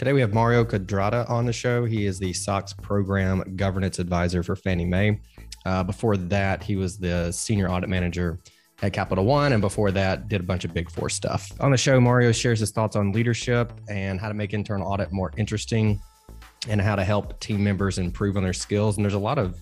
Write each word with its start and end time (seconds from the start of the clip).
Today 0.00 0.14
we 0.14 0.22
have 0.22 0.32
Mario 0.32 0.64
Kodrata 0.64 1.28
on 1.28 1.44
the 1.44 1.52
show. 1.52 1.84
He 1.84 2.06
is 2.06 2.18
the 2.18 2.32
SOX 2.32 2.72
program 2.72 3.54
governance 3.54 3.98
advisor 3.98 4.42
for 4.42 4.56
Fannie 4.56 4.86
Mae. 4.86 5.20
Uh, 5.66 5.82
before 5.82 6.16
that, 6.16 6.62
he 6.62 6.74
was 6.74 6.96
the 6.96 7.30
senior 7.30 7.68
audit 7.68 7.90
manager 7.90 8.38
at 8.80 8.94
Capital 8.94 9.26
One, 9.26 9.52
and 9.52 9.60
before 9.60 9.90
that, 9.90 10.26
did 10.26 10.40
a 10.40 10.44
bunch 10.44 10.64
of 10.64 10.72
Big 10.72 10.90
Four 10.90 11.10
stuff. 11.10 11.52
On 11.60 11.70
the 11.70 11.76
show, 11.76 12.00
Mario 12.00 12.32
shares 12.32 12.60
his 12.60 12.70
thoughts 12.70 12.96
on 12.96 13.12
leadership 13.12 13.74
and 13.90 14.18
how 14.18 14.28
to 14.28 14.32
make 14.32 14.54
internal 14.54 14.90
audit 14.90 15.12
more 15.12 15.32
interesting, 15.36 16.00
and 16.66 16.80
how 16.80 16.96
to 16.96 17.04
help 17.04 17.38
team 17.38 17.62
members 17.62 17.98
improve 17.98 18.38
on 18.38 18.42
their 18.42 18.54
skills. 18.54 18.96
And 18.96 19.04
there's 19.04 19.12
a 19.12 19.18
lot 19.18 19.36
of 19.36 19.60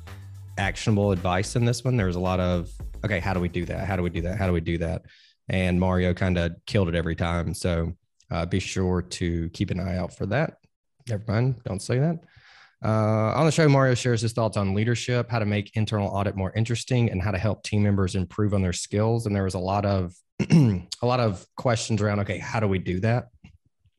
actionable 0.57 1.11
advice 1.11 1.57
in 1.57 1.65
this 1.65 1.83
one. 1.83 1.97
There's 1.97 2.15
a 2.15 2.21
lot 2.21 2.39
of 2.39 2.71
okay, 3.05 3.19
how 3.19 3.35
do 3.35 3.41
we 3.41 3.49
do 3.49 3.65
that? 3.65 3.89
How 3.89 3.97
do 3.97 4.05
we 4.05 4.11
do 4.11 4.23
that? 4.23 4.39
How 4.39 4.47
do 4.47 4.53
we 4.53 4.61
do 4.61 4.79
that? 4.79 5.03
And 5.49 5.81
Mario 5.81 6.15
kind 6.15 6.39
of 6.39 6.53
killed 6.65 6.89
it 6.89 6.95
every 6.95 7.17
time. 7.17 7.55
So 7.55 7.93
uh, 8.31 8.47
be 8.47 8.61
sure 8.61 9.03
to 9.03 9.49
keep 9.51 9.71
an 9.71 9.81
eye 9.81 9.97
out 9.97 10.15
for 10.17 10.27
that. 10.27 10.59
Never 11.09 11.25
mind, 11.27 11.63
don't 11.65 11.83
say 11.83 11.99
that. 11.99 12.19
Uh, 12.85 13.33
on 13.35 13.45
the 13.45 13.51
show, 13.53 13.69
Mario 13.69 13.95
shares 13.95 14.21
his 14.21 14.33
thoughts 14.33 14.57
on 14.57 14.75
leadership, 14.75 15.29
how 15.31 15.41
to 15.41 15.47
make 15.47 15.75
internal 15.75 16.09
audit 16.09 16.37
more 16.37 16.53
interesting, 16.55 17.11
and 17.11 17.21
how 17.21 17.33
to 17.33 17.39
help 17.39 17.65
team 17.65 17.83
members 17.83 18.15
improve 18.15 18.55
on 18.55 18.63
their 18.63 18.73
skills. 18.73 19.27
And 19.27 19.35
there 19.35 19.45
was 19.45 19.55
a 19.55 19.59
lot 19.59 19.85
of 19.85 20.15
a 20.51 20.87
lot 21.03 21.19
of 21.19 21.45
questions 21.57 22.01
around, 22.01 22.21
okay, 22.21 22.39
how 22.39 22.61
do 22.61 22.69
we 22.69 22.79
do 22.79 23.01
that 23.01 23.29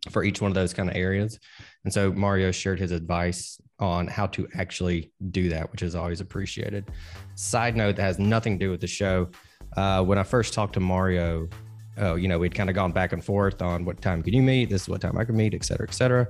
for 0.10 0.24
each 0.24 0.42
one 0.42 0.50
of 0.50 0.56
those 0.56 0.74
kind 0.74 0.90
of 0.90 0.96
areas? 0.96 1.38
And 1.84 1.94
so 1.94 2.12
Mario 2.14 2.52
shared 2.52 2.80
his 2.80 2.92
advice 2.92 3.60
on 3.80 4.08
how 4.08 4.28
to 4.28 4.48
actually 4.56 5.12
do 5.32 5.50
that, 5.50 5.70
which 5.72 5.82
is 5.82 5.96
always 5.96 6.22
appreciated. 6.22 6.90
Side 7.36 7.76
note 7.76 7.98
that 7.98 8.04
has 8.04 8.20
nothing 8.20 8.58
to 8.58 8.66
do 8.66 8.72
with 8.72 8.82
the 8.82 8.88
show. 8.88 9.30
Uh, 9.76 10.04
when 10.04 10.18
I 10.18 10.24
first 10.24 10.54
talked 10.54 10.74
to 10.74 10.80
Mario, 10.80 11.50
oh, 11.98 12.16
you 12.16 12.28
know, 12.28 12.40
we'd 12.40 12.56
kind 12.56 12.70
of 12.70 12.76
gone 12.76 12.92
back 12.92 13.14
and 13.14 13.24
forth 13.24 13.62
on 13.62 13.86
what 13.86 14.02
time 14.02 14.24
can 14.24 14.34
you 14.34 14.42
meet? 14.42 14.70
This 14.70 14.84
is 14.84 14.90
what 14.90 15.02
time 15.02 15.18
I 15.18 15.26
can 15.26 15.36
meet, 15.36 15.54
et 15.54 15.66
cetera, 15.66 15.88
et 15.88 15.94
cetera. 15.94 16.28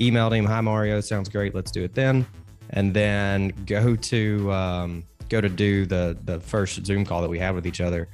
Emailed 0.00 0.36
him, 0.36 0.44
hi 0.44 0.60
Mario, 0.60 1.00
sounds 1.00 1.28
great. 1.28 1.54
Let's 1.54 1.70
do 1.70 1.84
it 1.84 1.94
then. 1.94 2.26
And 2.70 2.92
then 2.94 3.52
go 3.66 3.94
to 3.96 4.52
um, 4.52 5.04
go 5.28 5.40
to 5.40 5.48
do 5.48 5.86
the 5.86 6.16
the 6.24 6.40
first 6.40 6.84
Zoom 6.84 7.04
call 7.04 7.20
that 7.22 7.30
we 7.30 7.38
had 7.38 7.54
with 7.54 7.66
each 7.66 7.80
other. 7.80 8.08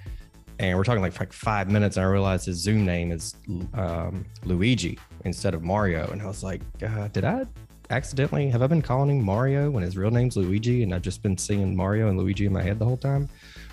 And 0.59 0.77
we're 0.77 0.85
talking 0.85 1.01
like, 1.01 1.19
like 1.19 1.33
five 1.33 1.71
minutes, 1.71 1.97
and 1.97 2.05
I 2.05 2.09
realized 2.11 2.45
his 2.45 2.59
Zoom 2.59 2.85
name 2.85 3.13
is 3.13 3.35
um, 3.73 4.27
Luigi 4.45 4.99
instead 5.25 5.55
of 5.55 5.63
Mario. 5.63 6.11
And 6.11 6.21
I 6.21 6.27
was 6.27 6.43
like, 6.45 6.61
uh, 6.87 7.09
did 7.09 7.25
I 7.25 7.47
accidentally 7.89 8.51
have 8.51 8.61
I 8.61 8.67
been 8.67 8.83
calling 8.83 9.09
him 9.09 9.25
Mario 9.25 9.71
when 9.71 9.83
his 9.83 9.97
real 9.97 10.11
name's 10.11 10.37
Luigi, 10.37 10.83
and 10.83 10.95
I've 10.95 11.01
just 11.01 11.23
been 11.23 11.39
seeing 11.39 11.75
Mario 11.75 12.09
and 12.09 12.19
Luigi 12.19 12.45
in 12.45 12.53
my 12.53 12.63
head 12.63 12.79
the 12.79 12.85
whole 12.85 12.99
time? 12.99 13.27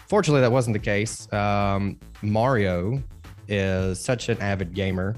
Fortunately, 0.07 0.39
that 0.39 0.51
wasn't 0.51 0.73
the 0.73 0.79
case. 0.79 1.31
Um, 1.33 1.99
Mario 2.21 3.03
is 3.49 3.99
such 3.99 4.29
an 4.29 4.41
avid 4.41 4.73
gamer 4.73 5.15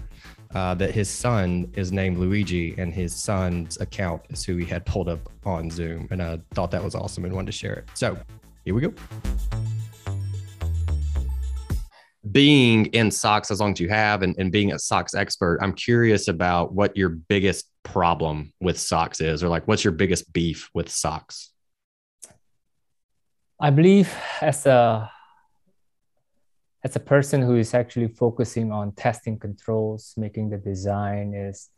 uh, 0.56 0.74
that 0.76 0.92
his 0.92 1.08
son 1.08 1.72
is 1.76 1.92
named 1.92 2.18
Luigi, 2.18 2.74
and 2.80 2.92
his 2.92 3.14
son's 3.14 3.80
account 3.80 4.24
is 4.30 4.44
who 4.44 4.58
he 4.58 4.66
had 4.66 4.84
pulled 4.88 5.08
up 5.08 5.20
on 5.46 5.70
Zoom. 5.70 6.08
And 6.10 6.24
I 6.24 6.40
thought 6.56 6.72
that 6.72 6.84
was 6.84 6.96
awesome 6.96 7.24
and 7.26 7.34
wanted 7.36 7.52
to 7.52 7.52
share 7.52 7.74
it. 7.74 7.90
So 7.94 8.18
here 8.66 8.74
we 8.74 8.82
go. 8.82 8.94
Being 12.32 12.88
in 12.88 13.12
SOX 13.12 13.52
as 13.52 13.60
long 13.60 13.74
as 13.74 13.80
you 13.80 13.90
have 13.90 14.24
and, 14.24 14.36
and 14.40 14.52
being 14.52 14.74
a 14.74 14.80
SOX 14.80 15.14
expert, 15.14 15.60
I'm 15.62 15.74
curious 15.74 16.28
about 16.28 16.74
what 16.74 16.98
your 16.98 17.10
biggest 17.10 17.70
problem 17.84 18.54
with 18.60 18.80
SOX 18.80 19.22
is, 19.22 19.44
or 19.44 19.50
like 19.50 19.68
what's 19.68 19.84
your 19.84 19.94
biggest 19.94 20.34
beef 20.34 20.68
with 20.74 20.90
SOX? 20.90 21.52
I 23.60 23.70
believe 23.72 24.14
as 24.42 24.66
a 24.66 25.12
as 26.82 26.96
a 26.96 27.00
person 27.00 27.42
who 27.42 27.58
is 27.58 27.74
actually 27.74 28.08
focusing 28.08 28.72
on 28.72 28.94
testing 28.94 29.38
controls, 29.38 30.14
making 30.16 30.50
the 30.50 30.58
design 30.58 31.34
is 31.34 31.70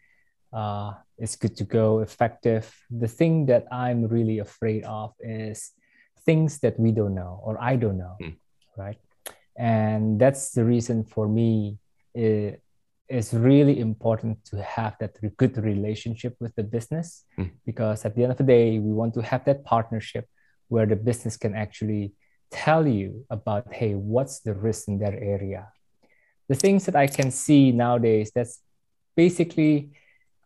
uh, 0.54 0.94
is 1.18 1.36
good 1.36 1.56
to 1.58 1.64
go, 1.64 2.00
effective. 2.00 2.72
The 2.92 3.08
thing 3.08 3.48
that 3.48 3.66
I'm 3.72 4.08
really 4.08 4.40
afraid 4.40 4.84
of 4.84 5.14
is 5.20 5.72
things 6.24 6.60
that 6.60 6.80
we 6.80 6.92
don't 6.92 7.16
know 7.16 7.42
or 7.44 7.58
I 7.60 7.78
don't 7.78 7.98
know, 7.98 8.16
mm. 8.22 8.36
right? 8.78 9.00
And 9.58 10.20
that's 10.20 10.52
the 10.52 10.64
reason 10.64 11.04
for 11.04 11.28
me. 11.28 11.80
It, 12.14 12.62
it's 13.10 13.34
really 13.34 13.80
important 13.80 14.46
to 14.46 14.62
have 14.62 14.96
that 15.00 15.18
good 15.36 15.58
relationship 15.58 16.36
with 16.40 16.56
the 16.56 16.64
business 16.64 17.26
mm. 17.38 17.50
because 17.66 18.06
at 18.06 18.16
the 18.16 18.24
end 18.24 18.32
of 18.32 18.38
the 18.38 18.44
day, 18.44 18.80
we 18.80 18.94
want 18.94 19.14
to 19.16 19.22
have 19.22 19.44
that 19.46 19.66
partnership 19.66 20.28
where 20.72 20.86
the 20.86 20.96
business 20.96 21.36
can 21.36 21.54
actually 21.54 22.14
tell 22.50 22.88
you 22.88 23.26
about 23.30 23.74
hey 23.74 23.94
what's 23.94 24.40
the 24.40 24.54
risk 24.54 24.88
in 24.88 25.00
that 25.00 25.14
area 25.14 25.68
the 26.50 26.56
things 26.56 26.86
that 26.86 26.96
i 26.96 27.08
can 27.08 27.30
see 27.32 27.72
nowadays 27.72 28.32
that's 28.34 28.60
basically 29.16 29.92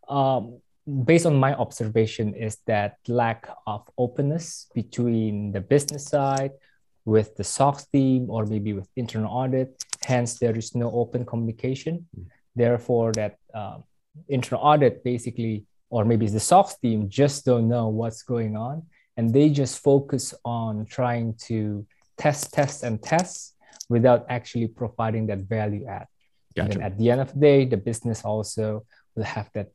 um, 0.08 0.60
based 1.04 1.26
on 1.26 1.36
my 1.36 1.52
observation 1.54 2.34
is 2.34 2.58
that 2.66 2.98
lack 3.08 3.48
of 3.66 3.82
openness 3.98 4.70
between 4.74 5.52
the 5.52 5.60
business 5.60 6.04
side 6.04 6.52
with 7.04 7.36
the 7.36 7.44
SOX 7.44 7.86
team 7.86 8.30
or 8.30 8.46
maybe 8.46 8.72
with 8.72 8.88
internal 8.96 9.32
audit. 9.32 9.82
Hence, 10.02 10.38
there 10.38 10.56
is 10.56 10.74
no 10.74 10.90
open 10.92 11.24
communication. 11.24 12.06
Mm. 12.16 12.26
Therefore, 12.54 13.12
that 13.12 13.38
um, 13.54 13.84
internal 14.28 14.64
audit 14.64 15.02
basically, 15.02 15.66
or 15.90 16.04
maybe 16.04 16.28
the 16.28 16.40
SOX 16.40 16.76
team 16.78 17.08
just 17.08 17.44
don't 17.44 17.68
know 17.68 17.88
what's 17.88 18.22
going 18.22 18.56
on 18.56 18.82
and 19.16 19.32
they 19.32 19.48
just 19.48 19.82
focus 19.82 20.34
on 20.44 20.86
trying 20.86 21.34
to 21.46 21.86
test, 22.16 22.52
test, 22.52 22.82
and 22.82 23.02
test 23.02 23.54
without 23.88 24.26
actually 24.28 24.68
providing 24.68 25.26
that 25.28 25.38
value 25.38 25.86
add. 25.86 26.06
Gotcha. 26.54 26.72
And 26.72 26.82
at 26.82 26.98
the 26.98 27.10
end 27.10 27.20
of 27.20 27.32
the 27.34 27.40
day, 27.40 27.64
the 27.64 27.76
business 27.76 28.24
also 28.24 28.84
will 29.14 29.24
have 29.24 29.50
that 29.54 29.70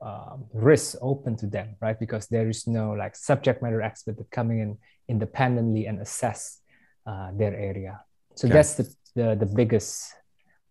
um, 0.00 0.44
risk 0.52 0.96
open 1.00 1.36
to 1.36 1.46
them, 1.46 1.76
right? 1.80 1.98
Because 1.98 2.28
there 2.28 2.48
is 2.48 2.66
no 2.66 2.92
like 2.92 3.16
subject 3.16 3.62
matter 3.62 3.82
expert 3.82 4.16
that 4.18 4.30
coming 4.30 4.60
in 4.60 4.78
independently 5.08 5.86
and 5.86 6.00
assess 6.00 6.60
uh, 7.06 7.30
their 7.32 7.54
area. 7.54 8.00
So 8.36 8.46
okay. 8.46 8.54
that's 8.54 8.74
the, 8.74 8.94
the, 9.14 9.36
the 9.40 9.46
biggest 9.46 10.14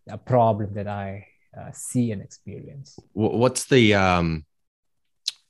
uh, 0.10 0.18
problem 0.18 0.74
that 0.76 0.88
I 0.88 1.28
uh, 1.58 1.72
see 1.74 2.12
and 2.12 2.22
experience. 2.22 3.00
What's 3.14 3.66
the 3.66 3.96
um, 3.96 4.46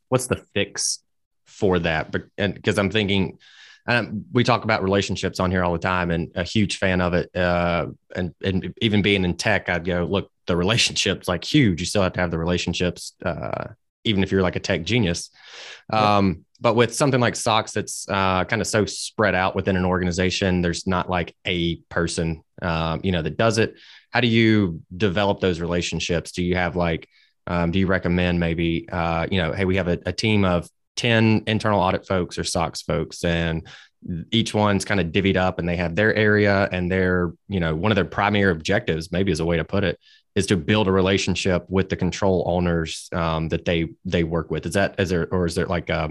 what's 0.10 0.28
the 0.28 0.38
fix 0.54 1.00
for 1.48 1.80
that. 1.80 2.12
But 2.12 2.26
and 2.38 2.54
because 2.54 2.78
I'm 2.78 2.92
thinking, 2.92 3.40
um, 3.88 4.26
we 4.34 4.44
talk 4.44 4.64
about 4.64 4.84
relationships 4.84 5.40
on 5.40 5.50
here 5.50 5.64
all 5.64 5.74
the 5.74 5.80
time, 5.80 6.12
and 6.12 6.32
a 6.36 6.44
huge 6.44 6.78
fan 6.78 7.02
of 7.02 7.14
it. 7.14 7.36
Uh, 7.36 7.88
and 8.16 8.34
and 8.44 8.74
even 8.82 9.02
being 9.02 9.24
in 9.24 9.36
tech, 9.38 9.70
I'd 9.70 9.86
go 9.86 10.06
look 10.06 10.32
the 10.46 10.56
relationships 10.56 11.28
like 11.28 11.44
huge. 11.44 11.80
You 11.80 11.86
still 11.86 12.04
have 12.04 12.14
to 12.14 12.20
have 12.20 12.32
the 12.32 12.38
relationships, 12.38 13.14
uh, 13.26 13.70
even 14.04 14.24
if 14.24 14.32
you're 14.32 14.42
like 14.42 14.56
a 14.56 14.62
tech 14.62 14.84
genius. 14.84 15.30
Um, 15.92 16.46
But 16.60 16.76
with 16.76 16.96
something 16.96 17.20
like 17.20 17.36
SOX, 17.36 17.72
that's 17.72 18.10
uh, 18.10 18.44
kind 18.46 18.62
of 18.62 18.68
so 18.68 18.86
spread 18.86 19.36
out 19.36 19.56
within 19.56 19.78
an 19.78 19.86
organization, 19.86 20.62
there's 20.62 20.88
not 20.88 21.08
like 21.08 21.36
a 21.46 21.76
person, 21.90 22.42
um, 22.64 23.02
you 23.04 23.12
know, 23.12 23.22
that 23.22 23.38
does 23.38 23.60
it. 23.60 23.76
How 24.10 24.22
do 24.22 24.28
you 24.28 24.82
develop 24.96 25.40
those 25.40 25.60
relationships? 25.60 26.32
Do 26.32 26.44
you 26.44 26.56
have 26.56 26.76
like 26.76 27.08
um, 27.48 27.72
do 27.72 27.80
you 27.80 27.88
recommend 27.88 28.40
maybe 28.40 28.88
uh, 28.90 29.28
you 29.32 29.42
know 29.42 29.54
hey 29.54 29.66
we 29.66 29.78
have 29.78 29.88
a, 29.88 29.98
a, 30.06 30.12
team 30.12 30.44
of 30.44 30.70
10 30.98 31.44
internal 31.48 31.80
audit 31.80 32.06
folks 32.06 32.38
or 32.38 32.44
SOX 32.44 32.82
folks, 32.82 33.24
and 33.24 33.68
each 34.32 34.54
one's 34.54 34.86
kind 34.86 35.00
of 35.00 35.08
divvied 35.08 35.38
up 35.38 35.60
and 35.60 35.68
they 35.68 35.76
have 35.76 35.96
their 35.96 36.14
area 36.14 36.70
and 36.72 36.92
their, 36.92 37.34
you 37.48 37.60
know, 37.60 37.76
one 37.76 37.92
of 37.92 37.96
their 37.96 38.06
primary 38.06 38.52
objectives, 38.52 39.12
maybe 39.12 39.32
is 39.32 39.40
a 39.40 39.46
way 39.46 39.58
to 39.58 39.64
put 39.64 39.84
it, 39.84 40.00
is 40.36 40.46
to 40.48 40.56
build 40.56 40.88
a 40.88 40.92
relationship 40.92 41.66
with 41.68 41.90
the 41.90 41.96
control 41.96 42.44
owners 42.48 43.10
um, 43.12 43.50
that 43.50 43.66
they 43.66 43.90
they 44.06 44.24
work 44.24 44.52
with. 44.52 44.66
Is 44.66 44.74
that 44.74 45.00
is 45.00 45.10
there 45.10 45.28
or 45.34 45.46
is 45.46 45.56
there 45.56 45.66
like 45.66 45.90
a, 45.90 46.10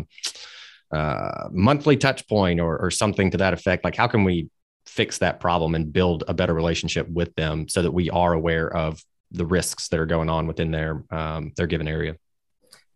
a 0.93 0.97
uh, 0.97 1.49
monthly 1.53 1.97
touch 1.97 2.27
point 2.29 2.61
or 2.61 2.77
or 2.79 2.91
something 2.91 3.31
to 3.31 3.38
that 3.38 3.53
effect? 3.53 3.85
Like 3.85 3.94
how 3.94 4.09
can 4.09 4.25
we 4.25 4.50
fix 4.85 5.19
that 5.19 5.41
problem 5.41 5.75
and 5.75 5.93
build 5.93 6.25
a 6.27 6.35
better 6.35 6.55
relationship 6.55 7.09
with 7.09 7.35
them 7.37 7.69
so 7.69 7.83
that 7.83 7.93
we 7.93 8.11
are 8.11 8.33
aware 8.33 8.69
of 8.75 9.03
the 9.31 9.47
risks 9.47 9.88
that 9.88 10.00
are 10.00 10.06
going 10.06 10.31
on 10.31 10.47
within 10.47 10.71
their 10.71 11.05
um, 11.11 11.53
their 11.56 11.69
given 11.69 11.87
area? 11.87 12.17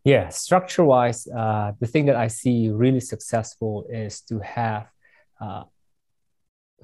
Yeah, 0.04 0.28
structure 0.30 0.84
wise, 0.84 1.28
uh, 1.28 1.72
the 1.78 1.86
thing 1.86 2.06
that 2.06 2.16
I 2.16 2.28
see 2.28 2.70
really 2.70 3.00
successful 3.00 3.86
is 3.90 4.22
to 4.22 4.38
have 4.40 4.88
uh, 5.40 5.64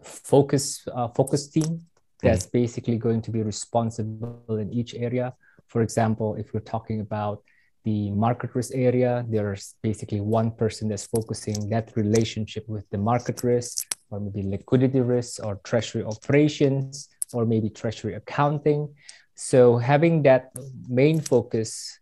focus 0.02 0.86
uh, 0.92 1.08
focus 1.08 1.48
team 1.48 1.86
that's 2.22 2.46
mm-hmm. 2.46 2.58
basically 2.58 2.98
going 2.98 3.22
to 3.22 3.30
be 3.30 3.42
responsible 3.42 4.56
in 4.58 4.72
each 4.72 4.94
area. 4.94 5.34
For 5.68 5.82
example, 5.82 6.36
if 6.36 6.52
we're 6.52 6.60
talking 6.60 7.00
about 7.00 7.42
the 7.84 8.10
market 8.10 8.54
risk 8.54 8.72
area, 8.74 9.24
there's 9.28 9.74
basically 9.82 10.20
one 10.20 10.50
person 10.50 10.88
that's 10.88 11.06
focusing 11.06 11.68
that 11.70 11.92
relationship 11.94 12.68
with 12.68 12.84
the 12.90 12.98
market 12.98 13.42
risk, 13.44 13.86
or 14.10 14.20
maybe 14.20 14.42
liquidity 14.42 15.00
risk, 15.00 15.44
or 15.44 15.60
treasury 15.62 16.02
operations, 16.04 17.08
or 17.32 17.44
maybe 17.46 17.70
treasury 17.70 18.14
accounting. 18.14 18.92
So 19.34 19.76
having 19.76 20.22
that 20.22 20.50
main 20.88 21.20
focus, 21.20 21.98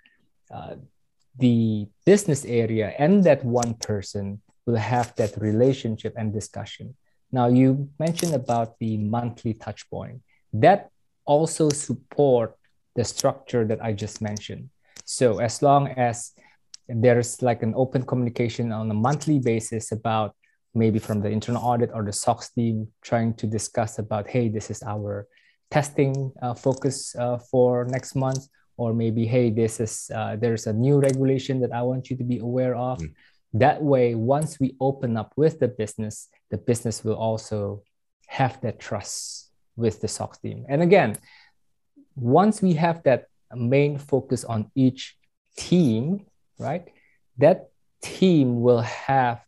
uh, 0.50 0.76
the 1.38 1.86
business 2.04 2.44
area 2.44 2.94
and 2.98 3.24
that 3.24 3.44
one 3.44 3.74
person 3.74 4.40
will 4.66 4.76
have 4.76 5.14
that 5.16 5.36
relationship 5.36 6.14
and 6.16 6.32
discussion. 6.32 6.94
Now 7.32 7.48
you 7.48 7.88
mentioned 7.98 8.34
about 8.34 8.78
the 8.78 8.96
monthly 8.96 9.54
touch 9.54 9.88
point. 9.90 10.22
That 10.52 10.90
also 11.24 11.70
support 11.70 12.54
the 12.94 13.04
structure 13.04 13.64
that 13.66 13.82
I 13.82 13.92
just 13.92 14.22
mentioned. 14.22 14.70
So 15.04 15.40
as 15.40 15.62
long 15.62 15.88
as 15.88 16.32
there's 16.88 17.42
like 17.42 17.62
an 17.62 17.74
open 17.76 18.04
communication 18.04 18.72
on 18.72 18.90
a 18.90 18.94
monthly 18.94 19.38
basis 19.38 19.90
about 19.92 20.36
maybe 20.74 20.98
from 20.98 21.20
the 21.20 21.28
internal 21.28 21.62
audit 21.62 21.90
or 21.92 22.04
the 22.04 22.12
SOX 22.12 22.50
team 22.50 22.88
trying 23.02 23.34
to 23.34 23.46
discuss 23.46 23.98
about, 23.98 24.28
hey, 24.28 24.48
this 24.48 24.70
is 24.70 24.82
our 24.82 25.26
testing 25.70 26.32
uh, 26.42 26.54
focus 26.54 27.16
uh, 27.16 27.38
for 27.38 27.84
next 27.86 28.14
month 28.14 28.46
or 28.76 28.92
maybe 28.92 29.26
hey 29.26 29.50
this 29.50 29.80
is 29.80 30.10
uh, 30.14 30.36
there's 30.36 30.66
a 30.66 30.72
new 30.72 30.98
regulation 30.98 31.60
that 31.60 31.72
i 31.72 31.82
want 31.82 32.10
you 32.10 32.16
to 32.16 32.24
be 32.24 32.38
aware 32.38 32.74
of 32.74 32.98
mm. 32.98 33.12
that 33.52 33.82
way 33.82 34.14
once 34.14 34.58
we 34.58 34.74
open 34.80 35.16
up 35.16 35.32
with 35.36 35.58
the 35.60 35.68
business 35.68 36.28
the 36.50 36.58
business 36.58 37.04
will 37.04 37.14
also 37.14 37.82
have 38.26 38.60
that 38.62 38.78
trust 38.78 39.50
with 39.76 40.00
the 40.00 40.08
SOX 40.08 40.38
team 40.38 40.64
and 40.68 40.82
again 40.82 41.16
once 42.16 42.62
we 42.62 42.74
have 42.74 43.02
that 43.02 43.26
main 43.54 43.98
focus 43.98 44.44
on 44.44 44.70
each 44.74 45.16
team 45.56 46.24
right 46.58 46.88
that 47.38 47.68
team 48.02 48.60
will 48.60 48.80
have 48.80 49.40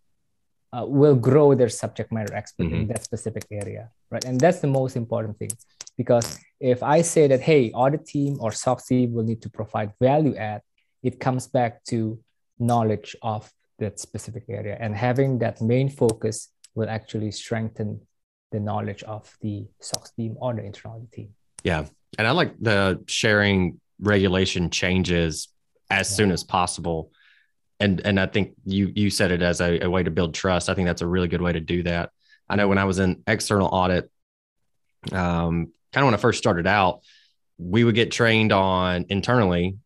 uh, 0.72 0.84
will 0.84 1.14
grow 1.14 1.55
their 1.55 1.69
subject 1.69 2.12
matter 2.12 2.34
expert 2.34 2.67
mm-hmm. 2.67 2.75
in 2.75 2.87
that 2.88 3.02
specific 3.02 3.44
area 3.50 3.90
right 4.11 4.25
and 4.25 4.40
that's 4.40 4.61
the 4.61 4.67
most 4.67 4.96
important 4.96 5.38
thing 5.38 5.50
because 5.96 6.38
if 6.60 6.82
I 6.82 7.02
say 7.02 7.26
that, 7.28 7.40
hey, 7.40 7.70
audit 7.72 8.06
team 8.06 8.38
or 8.40 8.52
SOX 8.52 8.87
team 8.87 9.12
will 9.12 9.25
need 9.25 9.43
to 9.43 9.50
provide 9.50 9.93
value 10.00 10.34
add, 10.37 10.62
it 11.02 11.20
comes 11.20 11.46
back 11.46 11.84
to 11.84 12.19
knowledge 12.58 13.14
of 13.22 13.50
that 13.78 14.00
specific 14.00 14.44
area. 14.48 14.76
And 14.81 14.94
having 14.94 15.38
that 15.38 15.60
main 15.60 15.88
focus 15.88 16.48
will 16.75 16.88
actually 16.88 17.31
strengthen 17.31 18.00
the 18.52 18.60
knowledge 18.60 19.02
of 19.02 19.37
the 19.40 19.66
SOX 19.81 20.12
team 20.12 20.37
or 20.40 20.54
the 20.54 20.64
internal 20.64 21.06
team. 21.12 21.34
Yeah. 21.62 21.87
And 22.19 22.26
I 22.26 22.31
like 22.31 22.54
the 22.60 23.02
sharing 23.06 23.81
regulation 24.00 24.70
changes 24.70 25.48
as 25.90 26.10
yeah. 26.10 26.16
soon 26.16 26.31
as 26.31 26.44
possible. 26.44 27.10
And 27.78 28.00
and 28.06 28.19
I 28.19 28.26
think 28.26 28.54
you 28.64 28.90
you 28.94 29.10
said 29.10 29.31
it 29.32 29.43
as 29.43 29.60
a, 29.60 29.81
a 29.81 29.90
way 29.90 30.02
to 30.02 30.10
build 30.10 30.32
trust. 30.32 30.70
I 30.70 30.75
think 30.75 30.87
that's 30.87 31.02
a 31.02 31.06
really 31.06 31.28
good 31.28 31.43
way 31.43 31.52
to 31.52 31.60
do 31.60 31.82
that. 31.82 32.10
I 32.48 32.56
know 32.56 32.69
when 32.69 32.78
I 32.78 32.84
was 32.84 32.98
in 32.98 33.22
external 33.26 33.69
audit, 33.69 34.10
um, 35.12 35.72
kind 35.96 36.04
of 36.04 36.08
when 36.08 36.14
I 36.14 36.20
first 36.20 36.37
started 36.37 36.66
out, 36.66 37.00
we 37.56 37.82
would 37.82 37.94
get 37.94 38.12
trained 38.12 38.52
on 38.52 39.06
internally. 39.08 39.78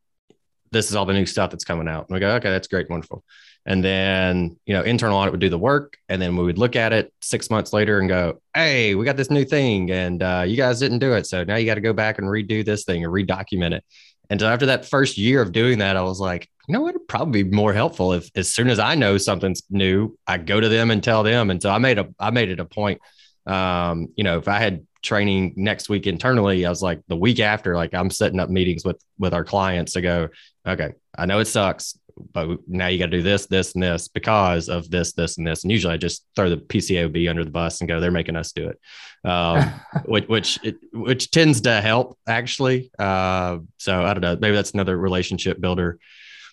This 0.72 0.90
is 0.90 0.96
all 0.96 1.06
the 1.06 1.12
new 1.12 1.24
stuff 1.24 1.52
that's 1.52 1.62
coming 1.62 1.86
out. 1.86 2.08
And 2.08 2.14
we 2.14 2.18
go, 2.18 2.34
okay, 2.34 2.50
that's 2.50 2.66
great, 2.66 2.90
wonderful. 2.90 3.22
And 3.64 3.84
then, 3.84 4.56
you 4.66 4.74
know, 4.74 4.82
internal 4.82 5.16
audit 5.16 5.30
would 5.30 5.40
do 5.40 5.50
the 5.50 5.58
work. 5.58 5.96
And 6.08 6.20
then 6.20 6.36
we 6.36 6.42
would 6.42 6.58
look 6.58 6.74
at 6.74 6.92
it 6.92 7.12
six 7.22 7.48
months 7.48 7.72
later 7.72 8.00
and 8.00 8.08
go, 8.08 8.42
hey, 8.54 8.96
we 8.96 9.04
got 9.04 9.16
this 9.16 9.30
new 9.30 9.44
thing 9.44 9.92
and 9.92 10.20
uh, 10.20 10.42
you 10.44 10.56
guys 10.56 10.80
didn't 10.80 10.98
do 10.98 11.12
it. 11.12 11.28
So 11.28 11.44
now 11.44 11.54
you 11.54 11.64
got 11.64 11.76
to 11.76 11.80
go 11.80 11.92
back 11.92 12.18
and 12.18 12.26
redo 12.26 12.64
this 12.64 12.82
thing 12.82 13.04
or 13.04 13.10
redocument 13.10 13.74
it. 13.74 13.84
And 14.30 14.40
so 14.40 14.48
after 14.48 14.66
that 14.66 14.86
first 14.86 15.16
year 15.16 15.40
of 15.40 15.52
doing 15.52 15.78
that, 15.78 15.96
I 15.96 16.02
was 16.02 16.18
like, 16.18 16.48
you 16.66 16.72
know, 16.72 16.88
it'd 16.88 17.06
probably 17.06 17.44
be 17.44 17.50
more 17.52 17.72
helpful 17.72 18.14
if 18.14 18.28
as 18.34 18.52
soon 18.52 18.68
as 18.68 18.80
I 18.80 18.96
know 18.96 19.16
something's 19.16 19.62
new, 19.70 20.18
I 20.26 20.38
go 20.38 20.58
to 20.58 20.68
them 20.68 20.90
and 20.90 21.04
tell 21.04 21.22
them. 21.22 21.50
And 21.50 21.62
so 21.62 21.70
I 21.70 21.78
made 21.78 22.00
a 22.00 22.08
I 22.18 22.30
made 22.30 22.48
it 22.48 22.58
a 22.58 22.64
point. 22.64 23.00
Um, 23.46 24.08
you 24.16 24.24
know, 24.24 24.38
if 24.38 24.48
I 24.48 24.58
had 24.58 24.84
training 25.02 25.54
next 25.56 25.88
week 25.88 26.06
internally, 26.06 26.66
I 26.66 26.70
was 26.70 26.82
like 26.82 27.00
the 27.08 27.16
week 27.16 27.40
after, 27.40 27.74
like 27.74 27.94
I'm 27.94 28.10
setting 28.10 28.40
up 28.40 28.50
meetings 28.50 28.84
with 28.84 29.02
with 29.18 29.34
our 29.34 29.44
clients 29.44 29.92
to 29.92 30.00
go, 30.00 30.28
okay, 30.66 30.92
I 31.16 31.26
know 31.26 31.38
it 31.38 31.46
sucks, 31.46 31.98
but 32.32 32.58
now 32.68 32.88
you 32.88 32.98
got 32.98 33.06
to 33.06 33.16
do 33.16 33.22
this, 33.22 33.46
this, 33.46 33.74
and 33.74 33.82
this 33.82 34.08
because 34.08 34.68
of 34.68 34.90
this, 34.90 35.12
this, 35.12 35.38
and 35.38 35.46
this. 35.46 35.62
And 35.62 35.72
usually 35.72 35.94
I 35.94 35.96
just 35.96 36.24
throw 36.36 36.50
the 36.50 36.56
PCAOB 36.56 37.28
under 37.28 37.44
the 37.44 37.50
bus 37.50 37.80
and 37.80 37.88
go, 37.88 38.00
they're 38.00 38.10
making 38.10 38.36
us 38.36 38.52
do 38.52 38.68
it, 38.68 38.80
um, 39.28 39.72
which 40.04 40.28
which 40.28 40.58
it, 40.62 40.76
which 40.92 41.30
tends 41.30 41.62
to 41.62 41.80
help 41.80 42.18
actually. 42.26 42.90
Uh, 42.98 43.58
so 43.78 44.04
I 44.04 44.14
don't 44.14 44.22
know, 44.22 44.36
maybe 44.40 44.56
that's 44.56 44.72
another 44.72 44.96
relationship 44.96 45.60
builder. 45.60 45.98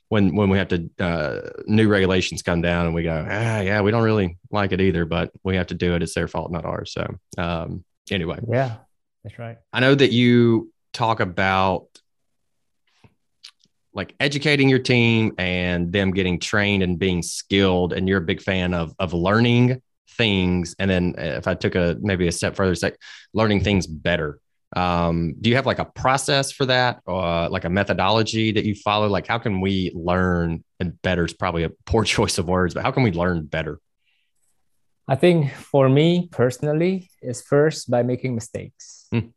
When 0.09 0.35
when 0.35 0.49
we 0.49 0.57
have 0.57 0.69
to 0.69 0.89
uh, 0.99 1.49
new 1.65 1.89
regulations 1.89 2.41
come 2.41 2.61
down 2.61 2.85
and 2.85 2.95
we 2.95 3.03
go, 3.03 3.25
ah, 3.29 3.59
yeah, 3.59 3.81
we 3.81 3.91
don't 3.91 4.03
really 4.03 4.37
like 4.51 4.71
it 4.71 4.79
either, 4.79 5.03
but 5.03 5.31
we 5.43 5.57
have 5.57 5.67
to 5.67 5.75
do 5.75 5.95
it. 5.95 6.03
It's 6.03 6.13
their 6.13 6.29
fault, 6.29 6.49
not 6.49 6.63
ours. 6.63 6.93
So 6.93 7.13
um, 7.37 7.83
anyway. 8.11 8.39
Yeah, 8.47 8.77
that's 9.23 9.39
right. 9.39 9.57
I 9.73 9.79
know 9.79 9.95
that 9.95 10.11
you 10.11 10.71
talk 10.93 11.19
about 11.19 11.87
like 13.93 14.13
educating 14.19 14.69
your 14.69 14.79
team 14.79 15.33
and 15.37 15.91
them 15.91 16.11
getting 16.11 16.39
trained 16.39 16.83
and 16.83 16.99
being 16.99 17.23
skilled 17.23 17.93
and 17.93 18.07
you're 18.07 18.19
a 18.19 18.25
big 18.25 18.41
fan 18.41 18.73
of 18.73 18.93
of 18.99 19.13
learning 19.13 19.81
things. 20.11 20.75
And 20.79 20.89
then 20.89 21.15
if 21.17 21.47
i 21.47 21.53
took 21.53 21.75
a 21.75 21.97
maybe 21.99 22.27
a 22.27 22.31
step 22.31 22.55
further 22.55 22.75
like 22.81 22.97
learning 23.33 23.63
things 23.63 23.87
better. 23.87 24.39
Um, 24.75 25.35
do 25.39 25.49
you 25.49 25.55
have 25.55 25.65
like 25.65 25.79
a 25.79 25.85
process 25.85 26.51
for 26.51 26.65
that? 26.65 26.99
Or 27.05 27.23
uh, 27.23 27.49
like 27.49 27.63
a 27.63 27.69
methodology 27.69 28.51
that 28.51 28.65
you 28.65 28.75
follow? 28.75 29.07
Like 29.07 29.25
how 29.25 29.39
can 29.39 29.61
we 29.61 29.91
learn 29.95 30.63
and 30.79 31.01
better 31.01 31.25
is 31.25 31.33
probably 31.33 31.63
a 31.63 31.71
poor 31.85 32.03
choice 32.15 32.37
of 32.37 32.47
words 32.47 32.73
but 32.73 32.83
how 32.83 32.91
can 32.91 33.03
we 33.03 33.11
learn 33.11 33.45
better 33.45 33.79
I 35.07 35.15
think 35.15 35.53
for 35.53 35.87
me 35.87 36.27
personally, 36.31 37.09
is 37.21 37.41
first 37.41 37.89
by 37.89 38.03
making 38.03 38.35
mistakes. 38.35 39.07
Mm. 39.13 39.31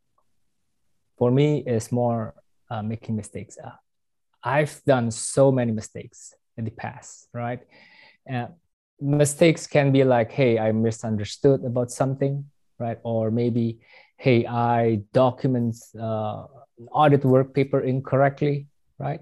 For 1.17 1.31
me, 1.31 1.63
is 1.65 1.91
more 1.91 2.33
uh, 2.69 2.81
making 2.81 3.15
mistakes. 3.15 3.57
Uh, 3.63 3.71
I've 4.43 4.81
done 4.85 5.11
so 5.11 5.51
many 5.51 5.71
mistakes 5.71 6.33
in 6.57 6.65
the 6.65 6.71
past, 6.71 7.29
right? 7.33 7.61
Uh, 8.31 8.47
mistakes 8.99 9.65
can 9.65 9.91
be 9.91 10.03
like, 10.03 10.31
hey, 10.31 10.59
I 10.59 10.71
misunderstood 10.73 11.63
about 11.63 11.91
something, 11.91 12.45
right? 12.77 12.97
Or 13.03 13.31
maybe, 13.31 13.79
hey, 14.17 14.45
I 14.45 15.01
document 15.13 15.77
uh, 15.97 16.45
audit 16.91 17.23
work 17.23 17.53
paper 17.53 17.79
incorrectly, 17.79 18.67
right? 18.99 19.21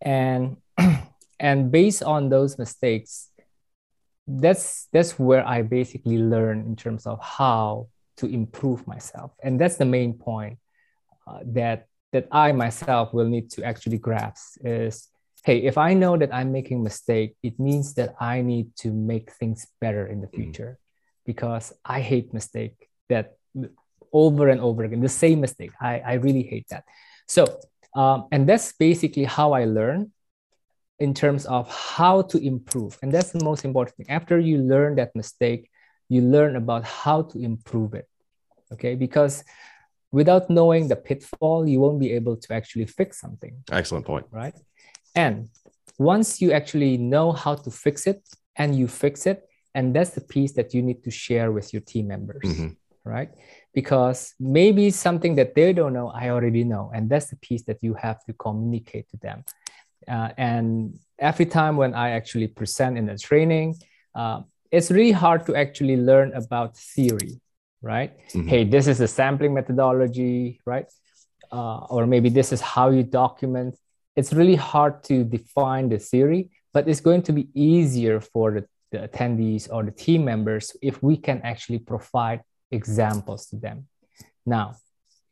And 0.00 0.56
and 1.40 1.70
based 1.70 2.02
on 2.02 2.30
those 2.30 2.58
mistakes, 2.58 3.30
that's 4.26 4.88
that's 4.92 5.18
where 5.18 5.46
I 5.46 5.62
basically 5.62 6.18
learn 6.18 6.60
in 6.60 6.76
terms 6.76 7.06
of 7.06 7.20
how 7.22 7.88
to 8.18 8.26
improve 8.26 8.86
myself, 8.86 9.32
and 9.42 9.60
that's 9.60 9.76
the 9.76 9.84
main 9.84 10.14
point 10.14 10.58
uh, 11.26 11.40
that 11.46 11.86
that 12.12 12.28
I 12.30 12.52
myself 12.52 13.12
will 13.12 13.26
need 13.28 13.50
to 13.52 13.64
actually 13.64 13.98
grasp 13.98 14.58
is 14.64 15.08
hey 15.44 15.58
if 15.58 15.76
i 15.76 15.92
know 15.92 16.16
that 16.16 16.32
i'm 16.34 16.50
making 16.50 16.82
mistake 16.82 17.36
it 17.42 17.60
means 17.60 17.94
that 17.94 18.14
i 18.18 18.40
need 18.40 18.74
to 18.76 18.90
make 18.90 19.30
things 19.32 19.66
better 19.80 20.06
in 20.06 20.20
the 20.20 20.26
mm-hmm. 20.26 20.50
future. 20.50 20.78
Because 21.26 21.72
i 21.84 22.00
hate 22.00 22.34
mistake 22.34 22.88
that 23.08 23.36
over 24.12 24.48
and 24.48 24.60
over 24.60 24.84
again 24.84 25.00
the 25.00 25.08
same 25.08 25.40
mistake. 25.40 25.72
I, 25.80 26.00
I 26.00 26.12
really 26.14 26.42
hate 26.42 26.66
that. 26.70 26.84
So 27.26 27.60
um, 27.96 28.26
and 28.32 28.48
that's 28.48 28.72
basically 28.72 29.24
how 29.24 29.52
i 29.52 29.64
learn 29.64 30.12
in 30.98 31.14
terms 31.14 31.46
of 31.46 31.68
how 31.68 32.22
to 32.22 32.38
improve. 32.38 32.98
And 33.02 33.12
that's 33.12 33.32
the 33.32 33.44
most 33.44 33.64
important 33.64 33.96
thing. 33.96 34.06
After 34.08 34.38
you 34.38 34.58
learn 34.58 34.96
that 34.96 35.14
mistake, 35.14 35.70
you 36.08 36.20
learn 36.20 36.56
about 36.56 36.84
how 36.84 37.22
to 37.22 37.38
improve 37.38 37.94
it. 37.94 38.08
Okay. 38.72 38.94
Because 38.94 39.44
without 40.12 40.48
knowing 40.48 40.88
the 40.88 40.96
pitfall, 40.96 41.68
you 41.68 41.80
won't 41.80 42.00
be 42.00 42.12
able 42.12 42.36
to 42.36 42.54
actually 42.54 42.86
fix 42.86 43.20
something. 43.20 43.56
Excellent 43.70 44.06
point. 44.06 44.26
Right. 44.30 44.54
And 45.14 45.48
once 45.98 46.40
you 46.40 46.52
actually 46.52 46.96
know 46.96 47.32
how 47.32 47.54
to 47.54 47.70
fix 47.70 48.06
it 48.06 48.22
and 48.56 48.76
you 48.76 48.88
fix 48.88 49.26
it, 49.26 49.48
and 49.74 49.94
that's 49.94 50.10
the 50.10 50.20
piece 50.20 50.52
that 50.52 50.72
you 50.72 50.82
need 50.82 51.02
to 51.02 51.10
share 51.10 51.50
with 51.50 51.72
your 51.72 51.82
team 51.82 52.06
members, 52.06 52.42
mm-hmm. 52.44 52.68
right? 53.04 53.30
Because 53.72 54.34
maybe 54.38 54.90
something 54.90 55.34
that 55.34 55.56
they 55.56 55.72
don't 55.72 55.92
know, 55.92 56.08
I 56.10 56.30
already 56.30 56.62
know. 56.62 56.92
And 56.94 57.10
that's 57.10 57.30
the 57.30 57.36
piece 57.36 57.64
that 57.64 57.82
you 57.82 57.94
have 57.94 58.24
to 58.26 58.32
communicate 58.34 59.08
to 59.10 59.16
them. 59.16 59.44
Uh, 60.08 60.30
and 60.36 60.98
every 61.18 61.46
time 61.46 61.76
when 61.76 61.94
I 61.94 62.10
actually 62.10 62.48
present 62.48 62.98
in 62.98 63.08
a 63.08 63.18
training, 63.18 63.76
uh, 64.14 64.42
it's 64.70 64.90
really 64.90 65.12
hard 65.12 65.46
to 65.46 65.54
actually 65.54 65.96
learn 65.96 66.32
about 66.34 66.76
theory, 66.76 67.40
right? 67.82 68.18
Mm-hmm. 68.30 68.48
Hey, 68.48 68.64
this 68.64 68.86
is 68.86 69.00
a 69.00 69.08
sampling 69.08 69.54
methodology, 69.54 70.60
right? 70.66 70.86
Uh, 71.52 71.78
or 71.90 72.06
maybe 72.06 72.28
this 72.28 72.52
is 72.52 72.60
how 72.60 72.90
you 72.90 73.02
document. 73.02 73.76
It's 74.16 74.32
really 74.32 74.56
hard 74.56 75.04
to 75.04 75.24
define 75.24 75.88
the 75.88 75.98
theory, 75.98 76.50
but 76.72 76.88
it's 76.88 77.00
going 77.00 77.22
to 77.22 77.32
be 77.32 77.48
easier 77.54 78.20
for 78.20 78.52
the, 78.52 78.66
the 78.90 79.08
attendees 79.08 79.68
or 79.72 79.84
the 79.84 79.90
team 79.92 80.24
members 80.24 80.76
if 80.82 81.02
we 81.02 81.16
can 81.16 81.40
actually 81.42 81.78
provide 81.78 82.42
examples 82.70 83.46
to 83.46 83.56
them. 83.56 83.86
Now, 84.44 84.76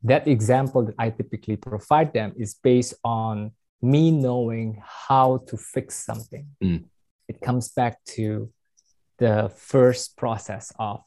that 0.04 0.26
example 0.26 0.84
that 0.86 0.94
I 0.98 1.10
typically 1.10 1.56
provide 1.56 2.12
them 2.12 2.32
is 2.36 2.54
based 2.54 2.94
on 3.04 3.52
me 3.82 4.10
knowing 4.10 4.80
how 4.86 5.38
to 5.48 5.56
fix 5.56 5.96
something. 5.96 6.46
Mm. 6.62 6.84
It 7.28 7.40
comes 7.40 7.70
back 7.70 8.02
to 8.16 8.50
the 9.18 9.52
first 9.56 10.16
process 10.16 10.72
of 10.78 11.02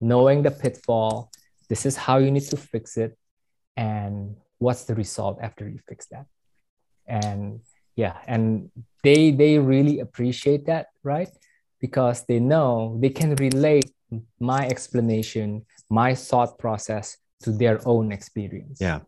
knowing 0.00 0.42
the 0.42 0.50
pitfall. 0.50 1.30
This 1.68 1.86
is 1.86 1.96
how 1.96 2.18
you 2.18 2.30
need 2.30 2.48
to 2.50 2.56
fix 2.56 2.96
it. 2.96 3.16
And 3.76 4.36
what's 4.58 4.84
the 4.84 4.94
result 4.94 5.38
after 5.42 5.68
you 5.68 5.78
fix 5.88 6.06
that? 6.06 6.26
And 7.06 7.60
yeah, 7.96 8.16
and 8.26 8.70
they 9.02 9.30
they 9.30 9.58
really 9.58 10.00
appreciate 10.00 10.66
that, 10.66 10.86
right? 11.02 11.28
Because 11.80 12.24
they 12.24 12.40
know 12.40 12.98
they 13.00 13.10
can 13.10 13.34
relate 13.36 13.90
my 14.40 14.66
explanation, 14.66 15.66
my 15.90 16.14
thought 16.14 16.58
process 16.58 17.18
to 17.42 17.52
their 17.52 17.80
own 17.86 18.12
experience. 18.12 18.78
Yeah. 18.80 19.00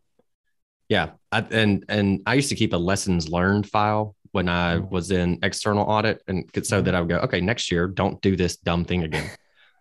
Yeah, 0.88 1.10
I, 1.32 1.40
and 1.50 1.84
and 1.88 2.22
I 2.26 2.34
used 2.34 2.48
to 2.50 2.54
keep 2.54 2.72
a 2.72 2.76
lessons 2.76 3.28
learned 3.28 3.68
file 3.68 4.14
when 4.32 4.48
I 4.48 4.76
mm. 4.76 4.90
was 4.90 5.10
in 5.10 5.38
external 5.42 5.84
audit, 5.84 6.22
and 6.28 6.48
so 6.62 6.80
that 6.80 6.94
I 6.94 7.00
would 7.00 7.08
go, 7.08 7.18
okay, 7.18 7.40
next 7.40 7.72
year, 7.72 7.88
don't 7.88 8.20
do 8.20 8.36
this 8.36 8.56
dumb 8.56 8.84
thing 8.84 9.02
again. 9.02 9.30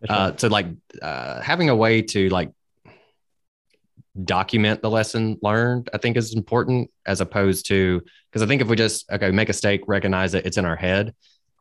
uh, 0.10 0.32
so 0.38 0.48
like 0.48 0.68
uh, 1.02 1.42
having 1.42 1.70
a 1.70 1.76
way 1.76 2.02
to 2.02 2.30
like 2.30 2.52
document 4.24 4.82
the 4.82 4.90
lesson 4.90 5.38
learned, 5.42 5.90
I 5.94 5.98
think 5.98 6.18
is 6.18 6.34
important 6.34 6.90
as 7.06 7.22
opposed 7.22 7.68
to 7.68 8.02
because 8.32 8.42
I 8.42 8.48
think 8.48 8.62
if 8.62 8.68
we 8.68 8.76
just 8.76 9.12
okay 9.12 9.32
make 9.32 9.50
a 9.50 9.52
mistake, 9.52 9.82
recognize 9.88 10.34
it, 10.34 10.46
it's 10.46 10.58
in 10.58 10.66
our 10.66 10.76
head, 10.76 11.14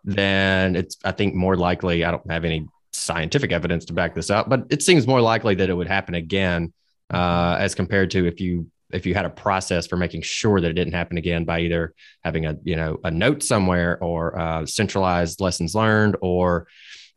then 0.04 0.76
it's 0.76 0.96
I 1.04 1.12
think 1.12 1.34
more 1.34 1.56
likely. 1.56 2.04
I 2.04 2.10
don't 2.10 2.30
have 2.30 2.44
any 2.44 2.66
scientific 2.92 3.52
evidence 3.52 3.84
to 3.86 3.92
back 3.92 4.14
this 4.14 4.30
up, 4.30 4.48
but 4.48 4.66
it 4.70 4.82
seems 4.82 5.06
more 5.06 5.20
likely 5.20 5.54
that 5.56 5.68
it 5.68 5.74
would 5.74 5.88
happen 5.88 6.14
again 6.14 6.72
uh, 7.12 7.56
as 7.58 7.74
compared 7.74 8.10
to 8.12 8.26
if 8.26 8.40
you 8.40 8.70
if 8.94 9.04
you 9.04 9.14
had 9.14 9.24
a 9.24 9.30
process 9.30 9.86
for 9.86 9.96
making 9.96 10.22
sure 10.22 10.60
that 10.60 10.70
it 10.70 10.74
didn't 10.74 10.94
happen 10.94 11.18
again 11.18 11.44
by 11.44 11.60
either 11.60 11.94
having 12.22 12.46
a 12.46 12.56
you 12.62 12.76
know 12.76 12.98
a 13.04 13.10
note 13.10 13.42
somewhere 13.42 14.02
or 14.02 14.38
uh, 14.38 14.64
centralized 14.64 15.40
lessons 15.40 15.74
learned 15.74 16.16
or 16.20 16.66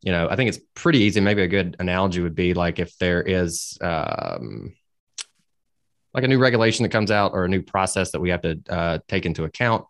you 0.02 0.12
know 0.12 0.28
i 0.30 0.36
think 0.36 0.50
it's 0.50 0.60
pretty 0.74 1.00
easy. 1.00 1.20
Maybe 1.20 1.44
a 1.44 1.48
good 1.48 1.76
analogy 1.80 2.22
would 2.22 2.36
be 2.36 2.54
like 2.54 2.80
if 2.80 2.98
there 2.98 3.22
is 3.22 3.78
um, 3.82 4.74
like 6.14 6.24
a 6.24 6.28
new 6.28 6.40
regulation 6.40 6.84
that 6.84 6.90
comes 6.90 7.12
out 7.12 7.34
or 7.34 7.46
a 7.46 7.50
new 7.50 7.62
process 7.62 8.12
that 8.12 8.20
we 8.20 8.30
have 8.30 8.42
to 8.42 8.60
uh, 8.70 9.00
take 9.08 9.26
into 9.26 9.44
account 9.44 9.86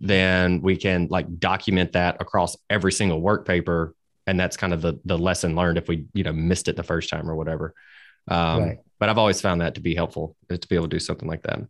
then 0.00 0.60
we 0.62 0.76
can 0.76 1.08
like 1.10 1.38
document 1.40 1.92
that 1.92 2.20
across 2.20 2.56
every 2.70 2.92
single 2.92 3.20
work 3.20 3.44
paper 3.46 3.94
and 4.28 4.38
that's 4.38 4.56
kind 4.56 4.72
of 4.72 4.82
the 4.82 5.00
the 5.04 5.18
lesson 5.18 5.56
learned 5.56 5.78
if 5.78 5.88
we 5.88 6.06
you 6.14 6.24
know 6.24 6.32
missed 6.32 6.68
it 6.68 6.76
the 6.76 6.82
first 6.82 7.08
time 7.08 7.30
or 7.30 7.34
whatever. 7.34 7.74
Um, 8.28 8.62
right 8.62 8.78
but 8.98 9.08
I've 9.08 9.18
always 9.18 9.40
found 9.40 9.60
that 9.60 9.74
to 9.76 9.80
be 9.80 9.94
helpful 9.94 10.36
uh, 10.50 10.56
to 10.56 10.68
be 10.68 10.74
able 10.74 10.86
to 10.86 10.96
do 10.96 11.00
something 11.00 11.28
like 11.28 11.42
that. 11.42 11.60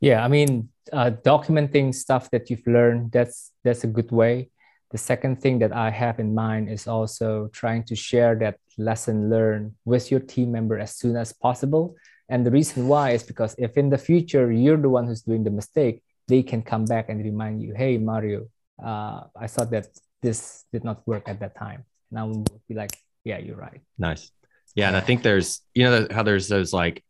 Yeah, 0.00 0.24
I 0.24 0.28
mean, 0.28 0.68
uh, 0.92 1.12
documenting 1.24 1.94
stuff 1.94 2.30
that 2.30 2.50
you've 2.50 2.66
learned 2.66 3.12
that's 3.12 3.52
that's 3.62 3.84
a 3.84 3.86
good 3.86 4.10
way. 4.10 4.50
The 4.90 4.98
second 4.98 5.40
thing 5.40 5.58
that 5.60 5.72
I 5.72 5.90
have 5.90 6.18
in 6.18 6.34
mind 6.34 6.68
is 6.68 6.86
also 6.86 7.48
trying 7.52 7.84
to 7.84 7.96
share 7.96 8.34
that 8.40 8.58
lesson 8.76 9.30
learned 9.30 9.72
with 9.84 10.10
your 10.10 10.20
team 10.20 10.52
member 10.52 10.78
as 10.78 10.96
soon 10.96 11.16
as 11.16 11.32
possible. 11.32 11.96
And 12.28 12.44
the 12.44 12.50
reason 12.50 12.88
why 12.88 13.10
is 13.10 13.22
because 13.22 13.54
if 13.58 13.76
in 13.76 13.90
the 13.90 13.98
future 13.98 14.52
you're 14.52 14.76
the 14.76 14.88
one 14.88 15.06
who's 15.06 15.22
doing 15.22 15.44
the 15.44 15.50
mistake, 15.50 16.02
they 16.28 16.42
can 16.42 16.62
come 16.62 16.84
back 16.84 17.08
and 17.08 17.22
remind 17.22 17.62
you, 17.62 17.74
"Hey, 17.74 17.96
Mario, 17.98 18.48
uh, 18.82 19.24
I 19.36 19.46
thought 19.46 19.70
that 19.70 19.86
this 20.20 20.64
did 20.72 20.84
not 20.84 21.06
work 21.06 21.28
at 21.28 21.40
that 21.40 21.54
time." 21.54 21.84
And 22.10 22.18
I 22.18 22.24
will 22.24 22.44
be 22.68 22.74
like, 22.74 22.92
"Yeah, 23.24 23.38
you're 23.38 23.56
right." 23.56 23.80
Nice. 23.98 24.30
Yeah, 24.74 24.88
and 24.88 24.96
I 24.96 25.00
think 25.00 25.22
there's 25.22 25.60
you 25.74 25.84
know 25.84 26.06
how 26.10 26.22
there's 26.22 26.48
those 26.48 26.72
like 26.72 27.04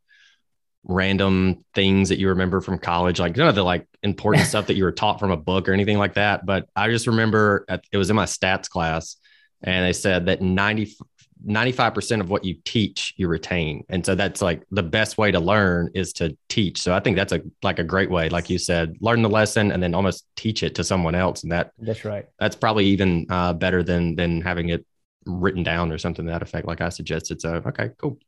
random 0.84 1.64
things 1.74 2.08
that 2.08 2.18
you 2.18 2.28
remember 2.28 2.60
from 2.60 2.78
college, 2.78 3.20
like 3.20 3.36
none 3.36 3.48
of 3.48 3.54
the 3.54 3.62
like 3.62 3.86
important 4.02 4.46
stuff 4.48 4.66
that 4.66 4.74
you 4.74 4.84
were 4.84 4.92
taught 4.92 5.20
from 5.20 5.30
a 5.30 5.36
book 5.36 5.68
or 5.68 5.72
anything 5.72 5.98
like 5.98 6.14
that. 6.14 6.44
But 6.44 6.68
I 6.74 6.88
just 6.88 7.06
remember 7.06 7.64
at, 7.68 7.84
it 7.92 7.98
was 7.98 8.10
in 8.10 8.16
my 8.16 8.24
stats 8.24 8.68
class, 8.68 9.16
and 9.62 9.84
they 9.86 9.92
said 9.92 10.26
that 10.26 10.42
90 10.42 10.96
95% 11.46 12.20
of 12.20 12.30
what 12.30 12.44
you 12.44 12.54
teach 12.64 13.14
you 13.16 13.26
retain 13.26 13.84
and 13.88 14.04
so 14.06 14.14
that's 14.14 14.40
like 14.40 14.62
the 14.70 14.82
best 14.82 15.18
way 15.18 15.30
to 15.32 15.40
learn 15.40 15.90
is 15.94 16.12
to 16.12 16.36
teach 16.48 16.80
so 16.80 16.94
i 16.94 17.00
think 17.00 17.16
that's 17.16 17.32
a 17.32 17.40
like 17.62 17.78
a 17.78 17.84
great 17.84 18.10
way 18.10 18.28
like 18.28 18.48
you 18.48 18.58
said 18.58 18.96
learn 19.00 19.22
the 19.22 19.28
lesson 19.28 19.72
and 19.72 19.82
then 19.82 19.94
almost 19.94 20.24
teach 20.36 20.62
it 20.62 20.74
to 20.76 20.84
someone 20.84 21.14
else 21.14 21.42
and 21.42 21.50
that 21.50 21.72
that's 21.78 22.04
right 22.04 22.26
that's 22.38 22.54
probably 22.54 22.86
even 22.86 23.26
uh, 23.28 23.52
better 23.52 23.82
than 23.82 24.14
than 24.14 24.40
having 24.40 24.68
it 24.68 24.86
written 25.26 25.62
down 25.62 25.92
or 25.92 25.98
something 25.98 26.24
to 26.26 26.30
that 26.32 26.42
effect, 26.42 26.66
like 26.66 26.80
I 26.80 26.88
suggested. 26.88 27.40
So, 27.40 27.62
okay, 27.66 27.90
cool. 27.98 28.18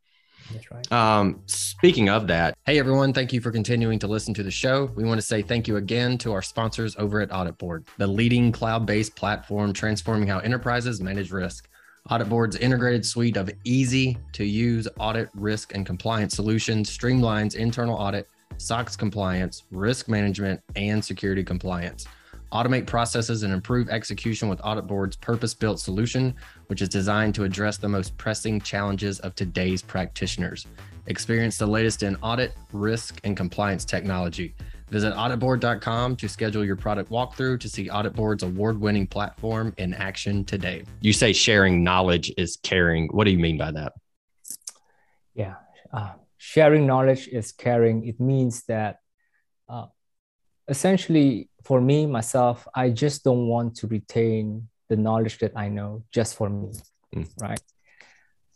That's 0.53 0.71
right. 0.71 0.93
Um, 0.93 1.41
speaking 1.47 2.09
of 2.09 2.27
that, 2.27 2.57
hey 2.67 2.79
everyone, 2.79 3.13
thank 3.13 3.33
you 3.33 3.41
for 3.41 3.51
continuing 3.51 3.99
to 4.01 4.07
listen 4.07 4.35
to 4.35 4.43
the 4.43 4.51
show. 4.51 4.91
We 4.95 5.05
want 5.05 5.19
to 5.19 5.27
say 5.27 5.43
thank 5.43 5.67
you 5.67 5.77
again 5.77 6.19
to 6.19 6.33
our 6.33 6.43
sponsors 6.43 6.95
over 6.97 7.21
at 7.21 7.33
Audit 7.33 7.57
Board, 7.57 7.87
the 7.97 8.07
leading 8.07 8.53
cloud 8.53 8.85
based 8.85 9.17
platform 9.17 9.73
transforming 9.73 10.29
how 10.29 10.41
enterprises 10.41 11.01
manage 11.01 11.33
risk. 11.33 11.69
Audit 12.11 12.29
Board's 12.29 12.57
integrated 12.57 13.07
suite 13.07 13.39
of 13.39 13.51
easy 13.65 14.19
to 14.33 14.45
use 14.45 14.87
audit, 14.99 15.31
risk, 15.35 15.75
and 15.75 15.87
compliance 15.87 16.35
solutions 16.35 16.95
streamlines 16.95 17.55
internal 17.55 17.97
audit, 17.97 18.29
SOX 18.59 18.95
compliance, 18.97 19.63
risk 19.71 20.09
management, 20.09 20.61
and 20.77 21.03
security 21.03 21.43
compliance 21.43 22.07
automate 22.55 22.87
processes 22.87 23.43
and 23.43 23.53
improve 23.53 23.89
execution 23.89 24.49
with 24.49 24.61
Audit 24.63 24.87
Board's 24.87 25.17
purpose 25.17 25.53
built 25.53 25.81
solution, 25.81 26.35
which 26.69 26.81
is 26.81 26.89
designed 26.89 27.35
to 27.35 27.43
address 27.43 27.79
the 27.79 27.89
most 27.89 28.17
pressing 28.17 28.61
challenges 28.61 29.19
of 29.21 29.35
today's 29.35 29.83
practitioners. 29.83 30.67
Experience 31.09 31.59
the 31.59 31.67
latest 31.67 32.05
in 32.05 32.15
audit, 32.23 32.55
risk, 32.73 33.21
and 33.25 33.37
compliance 33.37 33.85
technology. 33.85 34.55
Visit 34.91 35.13
auditboard.com 35.15 36.15
to 36.17 36.29
schedule 36.29 36.65
your 36.65 36.77
product 36.77 37.11
walkthrough 37.11 37.59
to 37.59 37.69
see 37.69 37.91
Audit 37.91 38.15
Board's 38.15 38.45
award 38.45 38.81
winning 38.81 39.09
platform 39.09 39.75
in 39.77 39.93
action 39.93 40.45
today. 40.45 40.85
You 41.01 41.13
say 41.13 41.33
sharing 41.33 41.83
knowledge 41.83 42.33
is 42.39 42.57
caring. 42.63 43.09
What 43.09 43.25
do 43.25 43.33
you 43.33 43.39
mean 43.39 43.59
by 43.59 43.73
that? 43.73 43.95
Yeah, 45.35 45.55
uh, 45.93 46.13
sharing 46.39 46.87
knowledge 46.87 47.27
is 47.27 47.51
caring. 47.51 48.07
It 48.07 48.21
means 48.21 48.63
that 48.65 49.01
uh, 49.69 49.87
essentially 50.69 51.49
for 51.64 51.80
me 51.80 52.06
myself 52.06 52.68
i 52.75 52.90
just 52.90 53.25
don't 53.25 53.47
want 53.47 53.75
to 53.75 53.87
retain 53.87 54.68
the 54.88 54.97
knowledge 54.97 55.38
that 55.38 55.52
i 55.56 55.68
know 55.68 56.04
just 56.11 56.37
for 56.37 56.49
me 56.49 56.71
mm. 57.14 57.28
right? 57.40 57.61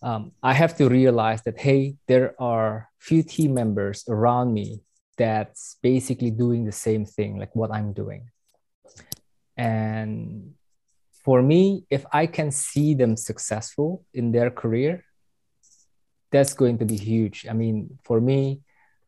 Um, 0.02 0.32
i 0.42 0.52
have 0.52 0.76
to 0.76 0.88
realize 0.88 1.42
that 1.42 1.58
hey 1.58 1.96
there 2.06 2.34
are 2.40 2.88
few 2.98 3.22
team 3.22 3.54
members 3.54 4.04
around 4.08 4.52
me 4.52 4.80
that's 5.16 5.76
basically 5.82 6.30
doing 6.30 6.64
the 6.64 6.72
same 6.72 7.04
thing 7.04 7.38
like 7.38 7.54
what 7.56 7.72
i'm 7.72 7.92
doing. 7.92 8.30
And 9.56 10.54
for 11.24 11.42
me 11.42 11.84
if 11.90 12.06
i 12.12 12.26
can 12.26 12.52
see 12.52 12.94
them 12.94 13.16
successful 13.16 14.04
in 14.14 14.30
their 14.30 14.50
career 14.50 15.04
that's 16.30 16.54
going 16.54 16.78
to 16.78 16.84
be 16.84 16.96
huge. 16.96 17.46
I 17.48 17.54
mean 17.54 17.98
for 18.04 18.20
me 18.20 18.60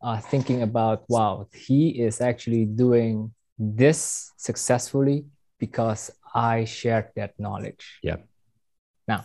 uh, 0.03 0.19
thinking 0.19 0.63
about 0.63 1.05
wow 1.09 1.47
he 1.55 2.03
is 2.03 2.21
actually 2.21 2.65
doing 2.65 3.33
this 3.61 4.33
successfully 4.37 5.25
because 5.59 6.11
i 6.35 6.65
shared 6.65 7.09
that 7.17 7.39
knowledge 7.39 7.99
yeah 8.03 8.17
now 9.07 9.25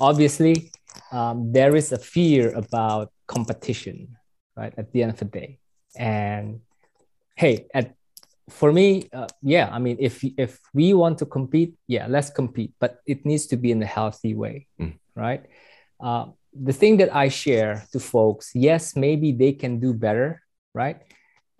obviously 0.00 0.70
um, 1.10 1.52
there 1.52 1.74
is 1.74 1.92
a 1.92 1.98
fear 1.98 2.54
about 2.54 3.12
competition 3.26 4.16
right 4.56 4.74
at 4.76 4.92
the 4.92 5.02
end 5.02 5.12
of 5.12 5.18
the 5.18 5.24
day 5.24 5.58
and 5.96 6.60
hey 7.34 7.66
at 7.74 7.94
for 8.48 8.72
me 8.72 9.08
uh, 9.12 9.26
yeah 9.42 9.68
i 9.72 9.78
mean 9.78 9.96
if 9.98 10.22
if 10.36 10.60
we 10.74 10.94
want 10.94 11.18
to 11.18 11.26
compete 11.26 11.74
yeah 11.88 12.06
let's 12.08 12.30
compete 12.30 12.72
but 12.78 13.00
it 13.06 13.24
needs 13.26 13.46
to 13.46 13.56
be 13.56 13.70
in 13.70 13.82
a 13.82 13.86
healthy 13.86 14.34
way 14.34 14.66
mm. 14.80 14.92
right 15.16 15.46
uh, 16.02 16.26
the 16.52 16.72
thing 16.72 16.98
that 16.98 17.14
I 17.14 17.28
share 17.28 17.86
to 17.92 18.00
folks, 18.00 18.52
yes, 18.54 18.96
maybe 18.96 19.32
they 19.32 19.52
can 19.52 19.80
do 19.80 19.94
better, 19.94 20.42
right? 20.74 21.00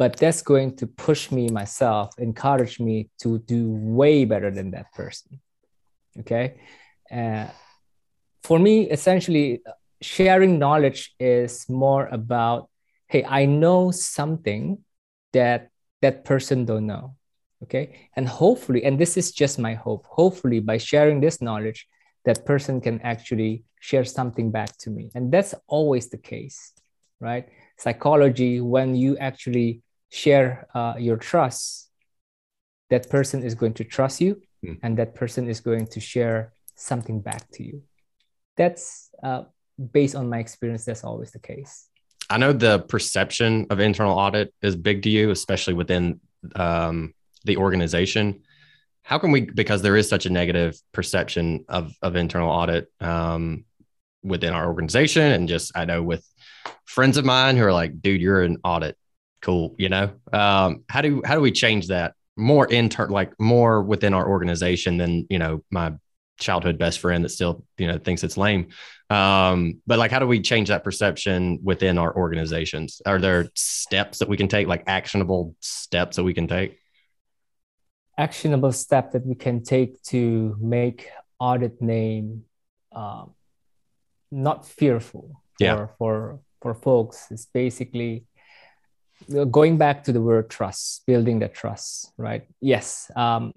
But 0.02 0.16
that's 0.16 0.42
going 0.42 0.74
to 0.74 0.88
push 0.88 1.30
me 1.30 1.48
myself, 1.48 2.18
encourage 2.18 2.80
me 2.80 3.08
to 3.22 3.38
do 3.38 3.70
way 3.70 4.24
better 4.24 4.50
than 4.50 4.72
that 4.72 4.92
person. 4.92 5.38
Okay. 6.18 6.56
Uh, 7.08 7.46
for 8.42 8.58
me, 8.58 8.90
essentially, 8.90 9.62
sharing 10.00 10.58
knowledge 10.58 11.14
is 11.20 11.68
more 11.68 12.08
about 12.10 12.68
hey, 13.06 13.24
I 13.24 13.46
know 13.46 13.92
something 13.92 14.78
that 15.34 15.68
that 16.00 16.24
person 16.24 16.64
don't 16.64 16.86
know. 16.86 17.14
Okay. 17.62 18.08
And 18.16 18.26
hopefully, 18.26 18.82
and 18.82 18.98
this 18.98 19.16
is 19.16 19.30
just 19.30 19.56
my 19.56 19.74
hope, 19.74 20.04
hopefully 20.06 20.58
by 20.58 20.78
sharing 20.78 21.20
this 21.20 21.40
knowledge, 21.40 21.86
that 22.24 22.44
person 22.44 22.80
can 22.80 23.00
actually 23.02 23.62
share 23.78 24.04
something 24.04 24.50
back 24.50 24.76
to 24.78 24.90
me. 24.90 25.12
And 25.14 25.30
that's 25.30 25.54
always 25.68 26.08
the 26.08 26.18
case, 26.18 26.72
right? 27.20 27.46
Psychology, 27.78 28.60
when 28.60 28.96
you 28.96 29.16
actually 29.18 29.82
share 30.12 30.68
uh, 30.74 30.94
your 30.98 31.16
trust, 31.16 31.88
that 32.90 33.08
person 33.08 33.42
is 33.42 33.54
going 33.54 33.72
to 33.72 33.84
trust 33.84 34.20
you 34.20 34.40
mm. 34.64 34.78
and 34.82 34.98
that 34.98 35.14
person 35.14 35.48
is 35.48 35.60
going 35.60 35.86
to 35.86 36.00
share 36.00 36.52
something 36.76 37.20
back 37.20 37.50
to 37.52 37.64
you. 37.64 37.82
That's 38.58 39.08
uh, 39.22 39.44
based 39.92 40.14
on 40.14 40.28
my 40.28 40.38
experience, 40.38 40.84
that's 40.84 41.02
always 41.02 41.30
the 41.30 41.38
case. 41.38 41.88
I 42.28 42.36
know 42.36 42.52
the 42.52 42.80
perception 42.80 43.66
of 43.70 43.80
internal 43.80 44.18
audit 44.18 44.52
is 44.60 44.76
big 44.76 45.02
to 45.02 45.10
you, 45.10 45.30
especially 45.30 45.74
within 45.74 46.20
um, 46.54 47.14
the 47.44 47.56
organization. 47.56 48.42
How 49.02 49.18
can 49.18 49.32
we, 49.32 49.40
because 49.40 49.80
there 49.80 49.96
is 49.96 50.08
such 50.08 50.26
a 50.26 50.30
negative 50.30 50.78
perception 50.92 51.64
of, 51.68 51.94
of 52.02 52.16
internal 52.16 52.50
audit 52.50 52.88
um, 53.00 53.64
within 54.22 54.52
our 54.52 54.66
organization, 54.66 55.22
and 55.22 55.48
just 55.48 55.72
I 55.74 55.86
know 55.86 56.02
with 56.02 56.26
friends 56.84 57.16
of 57.16 57.24
mine 57.24 57.56
who 57.56 57.64
are 57.64 57.72
like, 57.72 58.00
dude, 58.00 58.20
you're 58.20 58.42
an 58.42 58.58
audit, 58.62 58.96
cool, 59.42 59.74
you 59.78 59.88
know. 59.88 60.12
Um, 60.32 60.84
how 60.88 61.02
do 61.02 61.22
how 61.24 61.34
do 61.34 61.40
we 61.40 61.52
change 61.52 61.88
that 61.88 62.14
more 62.36 62.66
intern, 62.70 63.10
like 63.10 63.38
more 63.38 63.82
within 63.82 64.14
our 64.14 64.26
organization 64.26 64.96
than 64.96 65.26
you 65.28 65.38
know 65.38 65.62
my 65.70 65.92
childhood 66.38 66.78
best 66.78 66.98
friend 66.98 67.24
that 67.24 67.28
still 67.28 67.64
you 67.78 67.86
know 67.86 67.98
thinks 67.98 68.24
it's 68.24 68.36
lame 68.36 68.68
um, 69.10 69.80
but 69.86 69.98
like 69.98 70.10
how 70.10 70.18
do 70.18 70.26
we 70.26 70.40
change 70.40 70.68
that 70.68 70.82
perception 70.82 71.58
within 71.62 71.98
our 71.98 72.14
organizations 72.16 73.00
are 73.06 73.20
there 73.20 73.50
steps 73.54 74.18
that 74.18 74.28
we 74.28 74.36
can 74.36 74.48
take 74.48 74.66
like 74.66 74.82
actionable 74.86 75.54
steps 75.60 76.16
that 76.16 76.24
we 76.24 76.34
can 76.34 76.48
take 76.48 76.78
actionable 78.18 78.72
step 78.72 79.12
that 79.12 79.24
we 79.24 79.34
can 79.34 79.62
take 79.62 80.02
to 80.02 80.56
make 80.60 81.08
audit 81.38 81.80
name 81.80 82.44
um, 82.92 83.32
not 84.30 84.66
fearful 84.66 85.42
yeah. 85.60 85.76
for, 85.76 85.94
for 85.98 86.40
for 86.60 86.74
folks 86.74 87.30
is 87.30 87.46
basically 87.46 88.24
going 89.50 89.76
back 89.76 90.04
to 90.04 90.12
the 90.12 90.20
word 90.20 90.50
trust 90.50 91.04
building 91.06 91.38
the 91.38 91.48
trust 91.48 92.12
right 92.16 92.46
yes 92.60 93.10
um, 93.16 93.52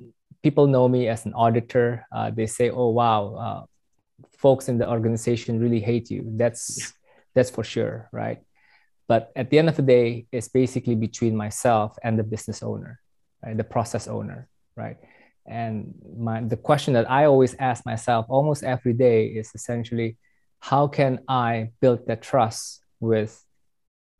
people 0.45 0.67
know 0.67 0.87
me 0.87 1.07
as 1.07 1.25
an 1.25 1.33
auditor. 1.33 2.05
Uh, 2.13 2.29
they 2.29 2.45
say, 2.45 2.69
"Oh 2.69 2.93
wow, 2.93 3.21
uh, 3.45 3.61
folks 4.37 4.69
in 4.69 4.77
the 4.77 4.85
organization 4.85 5.57
really 5.57 5.81
hate 5.81 6.13
you." 6.13 6.21
That's 6.37 6.63
yeah. 6.77 6.85
that's 7.33 7.49
for 7.49 7.65
sure, 7.65 8.07
right? 8.13 8.45
But 9.09 9.33
at 9.35 9.49
the 9.49 9.57
end 9.57 9.69
of 9.73 9.75
the 9.75 9.87
day, 9.97 10.29
it's 10.31 10.47
basically 10.61 10.93
between 10.93 11.33
myself 11.35 11.97
and 12.05 12.13
the 12.13 12.23
business 12.23 12.61
owner, 12.61 13.01
right? 13.41 13.57
the 13.57 13.65
process 13.65 14.05
owner, 14.07 14.47
right? 14.77 14.97
And 15.49 15.97
my 16.29 16.45
the 16.45 16.61
question 16.61 16.93
that 16.93 17.09
I 17.09 17.25
always 17.25 17.57
ask 17.57 17.81
myself 17.83 18.29
almost 18.29 18.61
every 18.63 18.93
day 18.93 19.25
is 19.25 19.49
essentially, 19.57 20.17
how 20.61 20.85
can 20.85 21.25
I 21.27 21.73
build 21.81 22.05
that 22.05 22.21
trust 22.21 22.85
with 23.01 23.33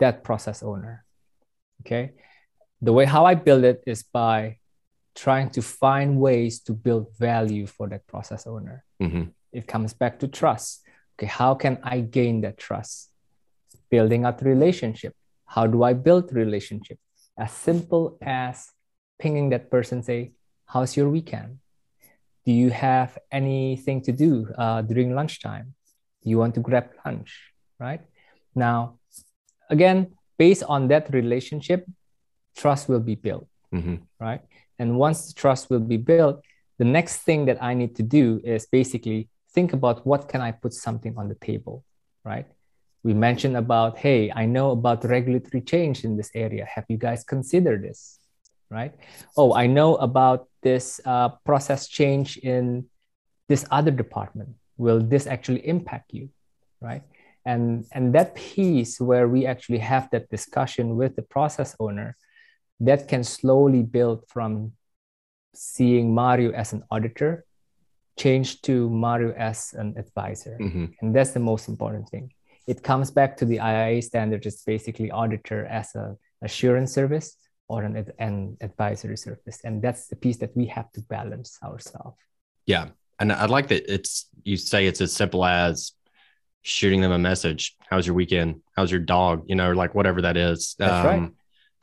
that 0.02 0.24
process 0.26 0.64
owner? 0.64 1.05
Okay, 1.86 2.14
the 2.82 2.92
way 2.92 3.06
how 3.06 3.26
I 3.26 3.36
build 3.36 3.64
it 3.64 3.84
is 3.86 4.02
by 4.02 4.58
trying 5.14 5.52
to 5.52 5.62
find 5.62 6.20
ways 6.20 6.60
to 6.62 6.74
build 6.74 7.16
value 7.18 7.68
for 7.68 7.88
that 7.90 8.08
process 8.08 8.48
owner. 8.48 8.84
Mm-hmm. 9.02 9.26
It 9.54 9.68
comes 9.68 9.94
back 9.94 10.20
to 10.20 10.28
trust. 10.28 10.82
Okay, 11.16 11.28
how 11.28 11.54
can 11.54 11.78
I 11.84 12.02
gain 12.02 12.42
that 12.42 12.58
trust? 12.58 13.12
Building 13.90 14.26
out 14.26 14.42
relationship. 14.42 15.14
How 15.46 15.68
do 15.68 15.84
I 15.84 15.94
build 15.94 16.34
relationship? 16.34 16.98
As 17.38 17.52
simple 17.52 18.18
as 18.22 18.72
pinging 19.20 19.50
that 19.50 19.70
person, 19.70 20.02
say, 20.02 20.34
"How's 20.66 20.98
your 20.98 21.10
weekend? 21.10 21.60
Do 22.46 22.52
you 22.52 22.72
have 22.72 23.18
anything 23.32 24.02
to 24.02 24.12
do 24.12 24.50
uh, 24.58 24.82
during 24.82 25.14
lunchtime? 25.14 25.76
Do 26.24 26.30
you 26.30 26.40
want 26.40 26.56
to 26.56 26.62
grab 26.62 26.90
lunch?" 27.06 27.54
Right 27.80 28.02
now, 28.56 28.98
again, 29.70 30.18
based 30.38 30.64
on 30.68 30.88
that 30.90 31.14
relationship, 31.14 31.86
trust 32.56 32.90
will 32.90 33.00
be 33.00 33.16
built. 33.16 33.48
Mm-hmm. 33.74 33.96
Right 34.20 34.42
and 34.80 34.98
once 34.98 35.28
the 35.28 35.34
trust 35.34 35.70
will 35.70 35.80
be 35.80 35.98
built, 35.98 36.44
the 36.78 36.86
next 36.86 37.18
thing 37.18 37.46
that 37.46 37.62
I 37.64 37.74
need 37.74 37.96
to 37.96 38.04
do 38.04 38.42
is 38.44 38.66
basically 38.66 39.30
think 39.54 39.74
about 39.74 40.06
what 40.06 40.28
can 40.28 40.42
I 40.42 40.52
put 40.52 40.74
something 40.74 41.18
on 41.18 41.30
the 41.30 41.36
table, 41.36 41.84
right? 42.24 42.46
We 43.04 43.14
mentioned 43.14 43.56
about, 43.56 43.98
hey, 43.98 44.32
I 44.32 44.46
know 44.46 44.72
about 44.72 45.06
regulatory 45.06 45.62
change 45.62 46.04
in 46.04 46.18
this 46.18 46.32
area. 46.34 46.66
Have 46.66 46.86
you 46.90 46.98
guys 46.98 47.24
considered 47.24 47.84
this, 47.84 48.20
right? 48.70 48.94
Oh, 49.38 49.54
I 49.54 49.68
know 49.68 49.96
about 49.96 50.48
this 50.62 51.00
uh, 51.06 51.30
process 51.46 51.88
change 51.88 52.38
in 52.38 52.88
this 53.48 53.66
other 53.72 53.92
department. 53.92 54.50
Will 54.78 55.00
this 55.00 55.28
actually 55.28 55.66
impact 55.66 56.14
you, 56.14 56.30
right? 56.82 57.04
And 57.46 57.86
and 57.92 58.14
that 58.16 58.36
piece 58.36 59.00
where 59.00 59.28
we 59.28 59.46
actually 59.46 59.80
have 59.80 60.10
that 60.12 60.30
discussion 60.30 60.96
with 60.96 61.16
the 61.16 61.22
process 61.22 61.76
owner 61.80 62.18
that 62.80 63.08
can 63.08 63.24
slowly 63.24 63.84
build 63.84 64.24
from 64.28 64.74
seeing 65.54 66.14
Mario 66.14 66.52
as 66.52 66.74
an 66.74 66.84
auditor 66.92 67.46
change 68.18 68.62
to 68.62 68.90
Mario 68.90 69.34
as 69.34 69.74
an 69.74 69.96
advisor. 69.98 70.58
Mm-hmm. 70.60 70.86
And 71.02 71.16
that's 71.16 71.32
the 71.32 71.40
most 71.40 71.68
important 71.68 72.10
thing. 72.10 72.32
It 72.68 72.82
comes 72.82 73.12
back 73.12 73.38
to 73.38 73.46
the 73.46 73.58
IIA 73.58 74.04
standard. 74.04 74.46
It's 74.46 74.64
basically 74.64 75.12
auditor 75.12 75.66
as 75.66 75.94
a 75.96 76.18
assurance 76.42 76.94
service 76.94 77.38
or 77.68 77.84
an, 77.84 78.06
an 78.20 78.58
advisory 78.62 79.18
service. 79.18 79.60
And 79.64 79.82
that's 79.82 80.08
the 80.08 80.16
piece 80.16 80.38
that 80.38 80.56
we 80.56 80.66
have 80.68 80.92
to 80.94 81.02
balance 81.02 81.58
ourselves. 81.64 82.18
Yeah. 82.66 82.90
And 83.20 83.32
I 83.32 83.46
like 83.46 83.68
that 83.68 83.92
it's, 83.92 84.28
you 84.44 84.58
say 84.58 84.88
it's 84.88 85.02
as 85.02 85.14
simple 85.14 85.46
as 85.46 85.94
shooting 86.66 87.02
them 87.02 87.12
a 87.12 87.20
message. 87.20 87.76
How's 87.90 88.08
your 88.08 88.16
weekend? 88.16 88.62
How's 88.76 88.92
your 88.92 89.00
dog? 89.00 89.46
You 89.48 89.56
know, 89.56 89.72
like 89.72 89.94
whatever 89.96 90.22
that 90.24 90.36
is. 90.36 90.76
That's 90.78 90.94
um, 90.94 91.06
right 91.06 91.32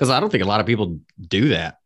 because 0.02 0.10
I 0.10 0.18
don't 0.18 0.30
think 0.30 0.42
a 0.42 0.48
lot 0.48 0.58
of 0.58 0.66
people 0.66 0.98
do 1.20 1.50
that. 1.50 1.78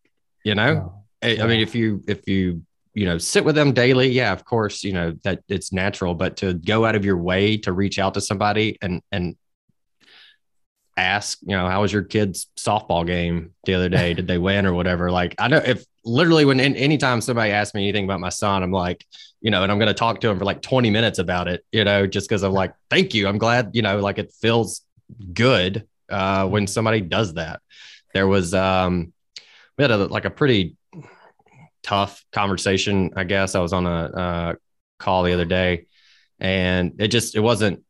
You 0.43 0.55
know, 0.55 0.75
no. 0.75 1.05
I, 1.23 1.43
I 1.43 1.47
mean, 1.47 1.61
if 1.61 1.75
you 1.75 2.03
if 2.09 2.27
you 2.27 2.63
you 2.95 3.05
know 3.05 3.19
sit 3.19 3.45
with 3.45 3.55
them 3.55 3.73
daily, 3.73 4.09
yeah, 4.09 4.33
of 4.33 4.43
course, 4.45 4.83
you 4.85 4.95
know 4.95 5.15
that 5.23 5.43
it's 5.49 5.71
natural. 5.71 6.15
But 6.15 6.39
to 6.39 6.55
go 6.55 6.87
out 6.87 6.95
of 6.95 7.05
your 7.05 7.19
way 7.19 7.59
to 7.59 7.73
reach 7.73 7.99
out 7.99 8.15
to 8.15 8.23
somebody 8.23 8.79
and 8.81 9.03
and 9.13 9.37
ask, 10.97 11.39
you 11.43 11.55
know, 11.55 11.69
how 11.69 11.83
was 11.83 11.93
your 11.93 12.05
kid's 12.05 12.47
softball 12.57 13.07
game 13.07 13.53
the 13.65 13.75
other 13.75 13.91
day? 13.91 14.15
Did 14.15 14.27
they 14.27 14.39
win 14.39 14.65
or 14.65 14.73
whatever? 14.73 15.11
Like, 15.11 15.35
I 15.39 15.49
know 15.49 15.59
if 15.59 15.85
literally 16.07 16.45
when 16.45 16.61
anytime 16.61 17.21
somebody 17.21 17.51
asks 17.51 17.75
me 17.75 17.83
anything 17.83 18.05
about 18.05 18.21
my 18.21 18.31
son, 18.31 18.63
I'm 18.63 18.73
like, 18.73 19.05
you 19.41 19.51
know, 19.51 19.63
and 19.63 19.71
I'm 19.71 19.79
going 19.79 19.89
to 19.89 19.95
talk 19.95 20.21
to 20.21 20.31
him 20.31 20.39
for 20.39 20.45
like 20.45 20.63
20 20.63 20.89
minutes 20.91 21.19
about 21.19 21.49
it, 21.49 21.65
you 21.73 21.85
know, 21.85 22.07
just 22.07 22.29
because 22.29 22.43
I'm 22.43 22.53
like, 22.53 22.73
thank 22.89 23.13
you. 23.13 23.29
I'm 23.29 23.39
glad, 23.39 23.71
you 23.75 23.83
know, 23.83 23.99
like 23.99 24.19
it 24.19 24.33
feels 24.41 24.83
good 25.33 25.87
uh, 26.11 26.47
when 26.49 26.67
somebody 26.67 27.01
does 27.01 27.35
that 27.35 27.61
there 28.17 28.27
was 28.27 28.55
um 28.55 29.13
we 29.77 29.83
had 29.83 29.91
a 29.91 29.99
like 30.07 30.25
a 30.25 30.31
pretty 30.31 30.75
tough 31.83 32.25
conversation 32.33 33.11
i 33.15 33.25
guess 33.25 33.55
i 33.55 33.61
was 33.61 33.75
on 33.75 33.85
a 33.85 34.05
uh, 34.23 34.55
call 34.99 35.23
the 35.23 35.35
other 35.35 35.45
day 35.45 35.87
and 36.41 36.95
it 36.99 37.09
just 37.09 37.37
it 37.37 37.41
wasn't 37.41 37.85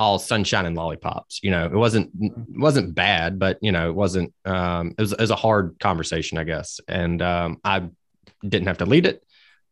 all 0.00 0.18
sunshine 0.18 0.64
and 0.64 0.76
lollipops 0.78 1.40
you 1.42 1.50
know 1.50 1.66
it 1.66 1.74
wasn't 1.74 2.10
it 2.22 2.32
wasn't 2.58 2.94
bad 2.94 3.38
but 3.38 3.58
you 3.60 3.70
know 3.70 3.90
it 3.90 3.94
wasn't 3.94 4.32
um 4.46 4.94
it 4.96 5.00
was, 5.02 5.12
it 5.12 5.20
was 5.20 5.30
a 5.30 5.36
hard 5.36 5.78
conversation 5.78 6.38
i 6.38 6.44
guess. 6.44 6.80
And 6.88 7.20
um 7.20 7.60
i 7.62 7.82
didn't 8.42 8.68
have 8.68 8.78
to 8.78 8.86
lead 8.86 9.04
it 9.04 9.22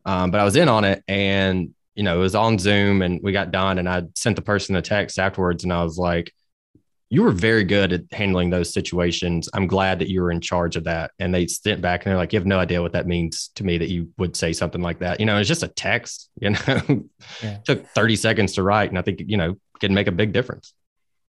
um 0.05 0.31
but 0.31 0.39
i 0.39 0.45
was 0.45 0.55
in 0.55 0.69
on 0.69 0.85
it. 0.85 1.03
And 1.09 1.73
you 1.95 2.03
know 2.03 2.17
it 2.17 2.21
was 2.21 2.35
on 2.35 2.59
zoom 2.59 3.01
and 3.01 3.21
we 3.23 3.33
got 3.33 3.53
done 3.53 3.79
and 3.79 3.89
i 3.89 4.03
sent 4.15 4.37
the 4.37 4.43
person 4.43 4.77
a 4.77 4.83
text 4.83 5.19
afterwards 5.19 5.65
and 5.65 5.73
i 5.73 5.83
was 5.83 5.97
like 5.97 6.35
you 7.11 7.23
were 7.23 7.31
very 7.31 7.65
good 7.65 7.93
at 7.93 8.03
handling 8.13 8.51
those 8.51 8.73
situations. 8.73 9.49
I'm 9.55 9.67
glad 9.67 9.99
that 10.01 10.11
you 10.11 10.21
were 10.21 10.31
in 10.31 10.41
charge 10.41 10.77
of 10.77 10.85
that. 10.85 11.13
And 11.19 11.35
they 11.35 11.47
sit 11.47 11.81
back 11.81 12.05
and 12.05 12.11
they're 12.11 12.19
like, 12.19 12.33
you 12.33 12.39
have 12.39 12.47
no 12.47 12.59
idea 12.59 12.83
what 12.83 12.93
that 12.93 13.07
means 13.07 13.51
to 13.55 13.65
me 13.65 13.79
that 13.79 13.89
you 13.89 14.11
would 14.19 14.37
say 14.37 14.53
something 14.53 14.83
like 14.83 14.99
that. 14.99 15.19
You 15.19 15.25
know, 15.25 15.39
it's 15.39 15.49
just 15.49 15.63
a 15.63 15.69
text, 15.69 16.29
you 16.41 16.51
know, 16.51 17.05
yeah. 17.43 17.59
took 17.65 17.87
30 17.89 18.17
seconds 18.17 18.53
to 18.55 18.63
write. 18.63 18.91
And 18.91 18.99
I 18.99 19.03
think, 19.03 19.23
you 19.27 19.39
know, 19.39 19.57
can 19.81 19.95
make 19.95 20.07
a 20.07 20.13
big 20.13 20.33
difference. 20.33 20.75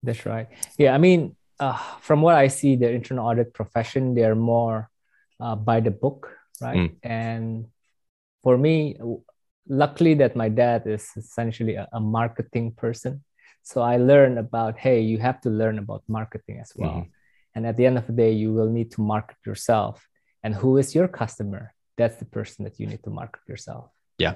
That's 0.03 0.25
right. 0.27 0.49
Yeah. 0.79 0.95
I 0.95 0.99
mean, 0.99 1.35
uh, 1.59 1.79
from 2.01 2.23
what 2.23 2.37
I 2.37 2.49
see, 2.49 2.77
the 2.77 2.91
internal 2.91 3.27
audit 3.27 3.53
profession, 3.53 4.15
they're 4.15 4.35
more 4.37 4.91
uh, 5.41 5.57
by 5.57 5.81
the 5.81 5.91
book, 5.91 6.31
right? 6.61 6.77
Mm. 6.77 6.97
And 7.03 7.67
for 8.43 8.57
me, 8.57 8.97
luckily 9.69 10.15
that 10.15 10.37
my 10.37 10.49
dad 10.49 10.83
is 10.87 11.11
essentially 11.17 11.75
a, 11.75 11.89
a 11.93 12.01
marketing 12.01 12.73
person 12.73 13.25
so 13.65 13.81
I 13.81 13.97
learned 13.97 14.39
about, 14.39 14.79
hey, 14.79 15.01
you 15.01 15.19
have 15.19 15.41
to 15.41 15.51
learn 15.51 15.79
about 15.79 16.03
marketing 16.07 16.61
as 16.61 16.73
well. 16.77 16.91
Mm-hmm. 16.91 17.09
And 17.57 17.67
at 17.67 17.77
the 17.77 17.87
end 17.87 17.99
of 17.99 18.07
the 18.07 18.13
day, 18.13 18.31
you 18.33 18.53
will 18.53 18.69
need 18.69 18.91
to 18.93 19.01
market 19.01 19.39
yourself. 19.47 20.07
And 20.43 20.55
who 20.55 20.77
is 20.77 20.95
your 20.95 21.09
customer? 21.09 21.73
That's 21.97 22.17
the 22.17 22.27
person 22.27 22.65
that 22.65 22.79
you 22.79 22.87
need 22.87 23.03
to 23.05 23.11
market 23.11 23.41
yourself. 23.49 23.91
Yeah. 24.19 24.35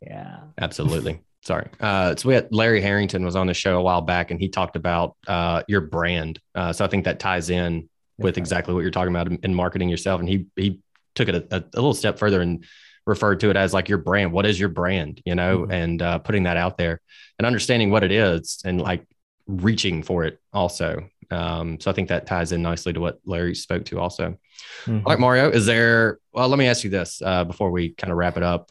Yeah. 0.00 0.38
Absolutely. 0.58 1.20
Sorry. 1.42 1.68
Uh, 1.80 2.14
so 2.14 2.28
we 2.28 2.34
had 2.34 2.48
Larry 2.52 2.80
Harrington 2.80 3.24
was 3.24 3.34
on 3.34 3.46
the 3.46 3.54
show 3.54 3.78
a 3.78 3.82
while 3.82 4.02
back, 4.02 4.30
and 4.30 4.38
he 4.38 4.48
talked 4.48 4.76
about 4.76 5.16
uh, 5.26 5.62
your 5.66 5.80
brand. 5.80 6.38
Uh, 6.54 6.72
so 6.72 6.84
I 6.84 6.88
think 6.88 7.06
that 7.06 7.18
ties 7.18 7.50
in 7.50 7.88
with 8.18 8.36
exactly 8.36 8.74
what 8.74 8.80
you're 8.80 8.90
talking 8.90 9.12
about 9.12 9.26
in, 9.26 9.38
in 9.42 9.54
marketing 9.54 9.88
yourself. 9.88 10.20
And 10.20 10.28
he 10.28 10.46
he 10.54 10.80
took 11.14 11.28
it 11.28 11.34
a, 11.34 11.56
a, 11.56 11.58
a, 11.60 11.76
little 11.76 11.94
step 11.94 12.18
further 12.18 12.40
and 12.42 12.64
referred 13.10 13.40
to 13.40 13.50
it 13.50 13.56
as 13.56 13.74
like 13.74 13.90
your 13.90 13.98
brand. 13.98 14.32
What 14.32 14.46
is 14.46 14.58
your 14.58 14.70
brand? 14.70 15.20
You 15.26 15.34
know, 15.34 15.58
mm-hmm. 15.58 15.72
and 15.72 16.02
uh, 16.02 16.18
putting 16.20 16.44
that 16.44 16.56
out 16.56 16.78
there 16.78 17.00
and 17.38 17.44
understanding 17.44 17.90
what 17.90 18.04
it 18.04 18.12
is, 18.12 18.62
and 18.64 18.80
like 18.80 19.04
reaching 19.46 20.02
for 20.02 20.24
it 20.24 20.40
also. 20.52 21.08
Um, 21.30 21.78
so 21.78 21.90
I 21.90 21.94
think 21.94 22.08
that 22.08 22.26
ties 22.26 22.52
in 22.52 22.62
nicely 22.62 22.92
to 22.92 23.00
what 23.00 23.20
Larry 23.24 23.54
spoke 23.54 23.84
to 23.86 24.00
also. 24.00 24.36
Mm-hmm. 24.84 25.06
All 25.06 25.12
right, 25.12 25.20
Mario, 25.20 25.50
is 25.50 25.64
there, 25.64 26.18
well, 26.32 26.48
let 26.48 26.58
me 26.58 26.66
ask 26.66 26.82
you 26.82 26.90
this 26.90 27.22
uh, 27.24 27.44
before 27.44 27.70
we 27.70 27.90
kind 27.90 28.10
of 28.10 28.16
wrap 28.16 28.36
it 28.36 28.42
up. 28.42 28.70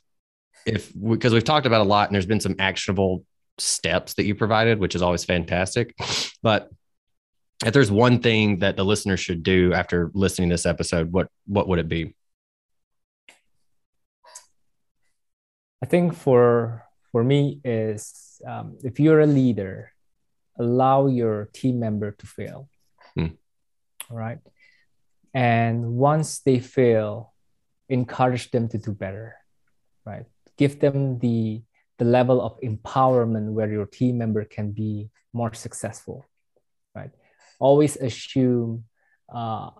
If, 0.66 0.92
because 0.94 1.32
we, 1.32 1.38
we've 1.38 1.46
talked 1.46 1.66
about 1.66 1.82
a 1.82 1.86
lot 1.86 2.10
and 2.10 2.16
there's 2.16 2.26
been 2.26 2.42
some 2.42 2.56
actionable 2.60 3.24
steps 3.58 4.16
that 4.16 4.26
you 4.26 4.36
provided, 4.36 4.78
which 4.78 4.94
is 4.94 5.02
always 5.02 5.24
fantastic. 5.24 5.96
But 6.44 6.70
if 7.66 7.74
there's 7.74 7.92
one 7.92 8.20
thing 8.20 8.60
that 8.60 8.76
the 8.76 8.86
listener 8.86 9.16
should 9.16 9.42
do 9.42 9.74
after 9.74 10.12
listening 10.14 10.50
to 10.50 10.54
this 10.54 10.66
episode, 10.66 11.14
what, 11.14 11.30
what 11.48 11.68
would 11.70 11.80
it 11.80 11.88
be? 11.88 12.14
I 15.82 15.86
think 15.86 16.14
for, 16.14 16.86
for 17.12 17.24
me 17.24 17.62
is 17.64 18.42
um, 18.46 18.78
if 18.84 19.00
you're 19.00 19.22
a 19.22 19.28
leader, 19.28 19.92
allow 20.58 21.08
your 21.08 21.50
team 21.54 21.80
member 21.80 22.12
to 22.12 22.28
fail. 22.28 22.70
Right. 24.10 24.40
And 25.34 25.94
once 25.94 26.40
they 26.40 26.60
fail, 26.60 27.34
encourage 27.88 28.52
them 28.52 28.68
to 28.70 28.78
do 28.78 28.92
better. 28.92 29.36
Right. 30.06 30.26
Give 30.58 30.80
them 30.80 31.20
the 31.20 31.62
the 32.00 32.06
level 32.06 32.42
of 32.42 32.58
empowerment 32.62 33.52
where 33.52 33.70
your 33.70 33.86
team 33.86 34.18
member 34.18 34.46
can 34.46 34.72
be 34.72 35.10
more 35.34 35.54
successful. 35.54 36.26
Right. 36.96 37.12
Always 37.60 37.98
assume 37.98 38.86
uh, 39.28 39.72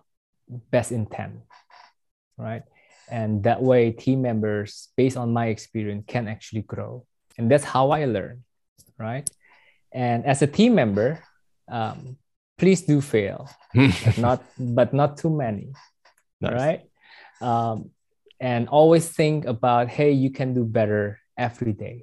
best 0.70 0.92
intent. 0.92 1.40
Right. 2.36 2.62
And 3.10 3.42
that 3.42 3.62
way, 3.62 3.90
team 3.90 4.22
members, 4.22 4.88
based 4.96 5.16
on 5.16 5.32
my 5.32 5.46
experience, 5.46 6.04
can 6.06 6.28
actually 6.28 6.62
grow. 6.62 7.04
And 7.38 7.50
that's 7.50 7.64
how 7.64 7.90
I 7.90 8.04
learn. 8.04 8.44
Right 8.98 9.28
and 9.92 10.24
as 10.24 10.42
a 10.42 10.46
team 10.46 10.74
member, 10.74 11.22
um, 11.68 12.16
please 12.58 12.82
do 12.82 13.00
fail, 13.00 13.50
but 13.74 14.18
not 14.18 14.42
but 14.58 14.94
not 14.94 15.16
too 15.16 15.30
many, 15.30 15.72
nice. 16.40 16.52
right? 16.52 16.82
Um, 17.40 17.90
and 18.38 18.68
always 18.68 19.08
think 19.08 19.44
about, 19.44 19.88
hey, 19.88 20.12
you 20.12 20.30
can 20.30 20.54
do 20.54 20.64
better 20.64 21.20
every 21.36 21.72
day, 21.72 22.02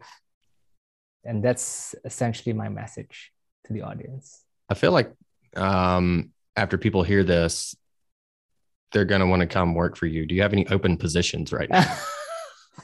and 1.23 1.43
that's 1.43 1.95
essentially 2.03 2.53
my 2.53 2.69
message 2.69 3.31
to 3.65 3.73
the 3.73 3.81
audience. 3.81 4.43
I 4.69 4.73
feel 4.73 4.91
like 4.91 5.11
um, 5.55 6.31
after 6.55 6.77
people 6.77 7.03
hear 7.03 7.23
this, 7.23 7.75
they're 8.91 9.05
going 9.05 9.21
to 9.21 9.27
want 9.27 9.41
to 9.41 9.47
come 9.47 9.75
work 9.75 9.97
for 9.97 10.05
you. 10.05 10.25
Do 10.25 10.35
you 10.35 10.41
have 10.41 10.53
any 10.53 10.67
open 10.67 10.97
positions 10.97 11.51
right 11.51 11.69
now? 11.69 11.97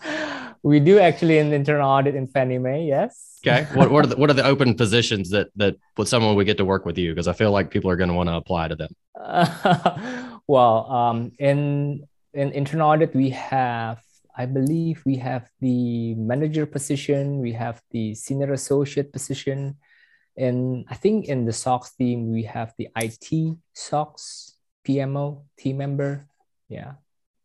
we 0.64 0.80
do 0.80 1.00
actually 1.00 1.38
in 1.38 1.52
internal 1.52 1.90
audit 1.90 2.16
in 2.16 2.28
Fannie 2.28 2.58
Mae, 2.58 2.86
yes. 2.86 3.40
Okay. 3.46 3.68
What, 3.74 3.92
what 3.92 4.06
are 4.06 4.08
the 4.08 4.16
what 4.22 4.30
are 4.30 4.34
the 4.34 4.46
open 4.46 4.76
positions 4.76 5.30
that 5.32 5.50
that 5.58 5.76
with 5.98 6.08
someone 6.08 6.36
we 6.36 6.46
get 6.46 6.58
to 6.58 6.66
work 6.66 6.86
with 6.86 6.98
you? 6.98 7.12
Because 7.12 7.28
I 7.28 7.34
feel 7.34 7.52
like 7.52 7.70
people 7.70 7.90
are 7.90 7.98
going 7.98 8.10
to 8.10 8.16
want 8.16 8.30
to 8.30 8.36
apply 8.36 8.70
to 8.70 8.76
them. 8.76 8.96
Uh, 9.20 10.38
well, 10.48 10.92
um, 10.92 11.32
in 11.40 12.08
in 12.34 12.52
internal 12.52 12.90
audit, 12.90 13.14
we 13.14 13.30
have, 13.30 14.02
I 14.36 14.46
believe, 14.46 15.04
we 15.06 15.18
have 15.18 15.50
the 15.60 16.16
manager 16.16 16.66
position, 16.66 17.40
we 17.40 17.52
have 17.54 17.82
the 17.92 18.16
senior 18.16 18.54
associate 18.54 19.12
position, 19.12 19.78
and 20.38 20.86
I 20.90 20.96
think 20.96 21.26
in 21.26 21.46
the 21.46 21.54
SOX 21.54 21.94
team 21.96 22.32
we 22.32 22.44
have 22.44 22.74
the 22.78 22.88
IT 22.96 23.58
SOX 23.74 24.53
PMO 24.88 25.44
team 25.58 25.78
member. 25.78 26.26
Yeah. 26.70 26.94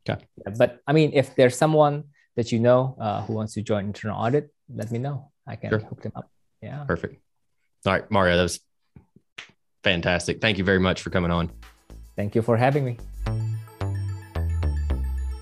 Okay. 0.08 0.24
Yeah, 0.36 0.54
but 0.56 0.80
I 0.86 0.92
mean, 0.92 1.12
if 1.14 1.34
there's 1.36 1.56
someone 1.56 2.04
that 2.36 2.52
you 2.52 2.58
know 2.58 2.96
uh, 3.00 3.22
who 3.22 3.34
wants 3.34 3.54
to 3.54 3.62
join 3.62 3.86
internal 3.86 4.18
audit, 4.18 4.52
let 4.72 4.90
me 4.90 4.98
know. 4.98 5.30
I 5.46 5.56
can 5.56 5.70
sure. 5.70 5.80
hook 5.80 6.02
them 6.02 6.12
up. 6.14 6.30
Yeah. 6.62 6.84
Perfect. 6.86 7.20
All 7.86 7.92
right, 7.92 8.10
Mario, 8.10 8.36
that 8.36 8.42
was 8.42 8.60
fantastic. 9.82 10.40
Thank 10.40 10.58
you 10.58 10.64
very 10.64 10.80
much 10.80 11.02
for 11.02 11.10
coming 11.10 11.30
on. 11.30 11.50
Thank 12.16 12.34
you 12.34 12.42
for 12.42 12.56
having 12.56 12.84
me. 12.84 12.98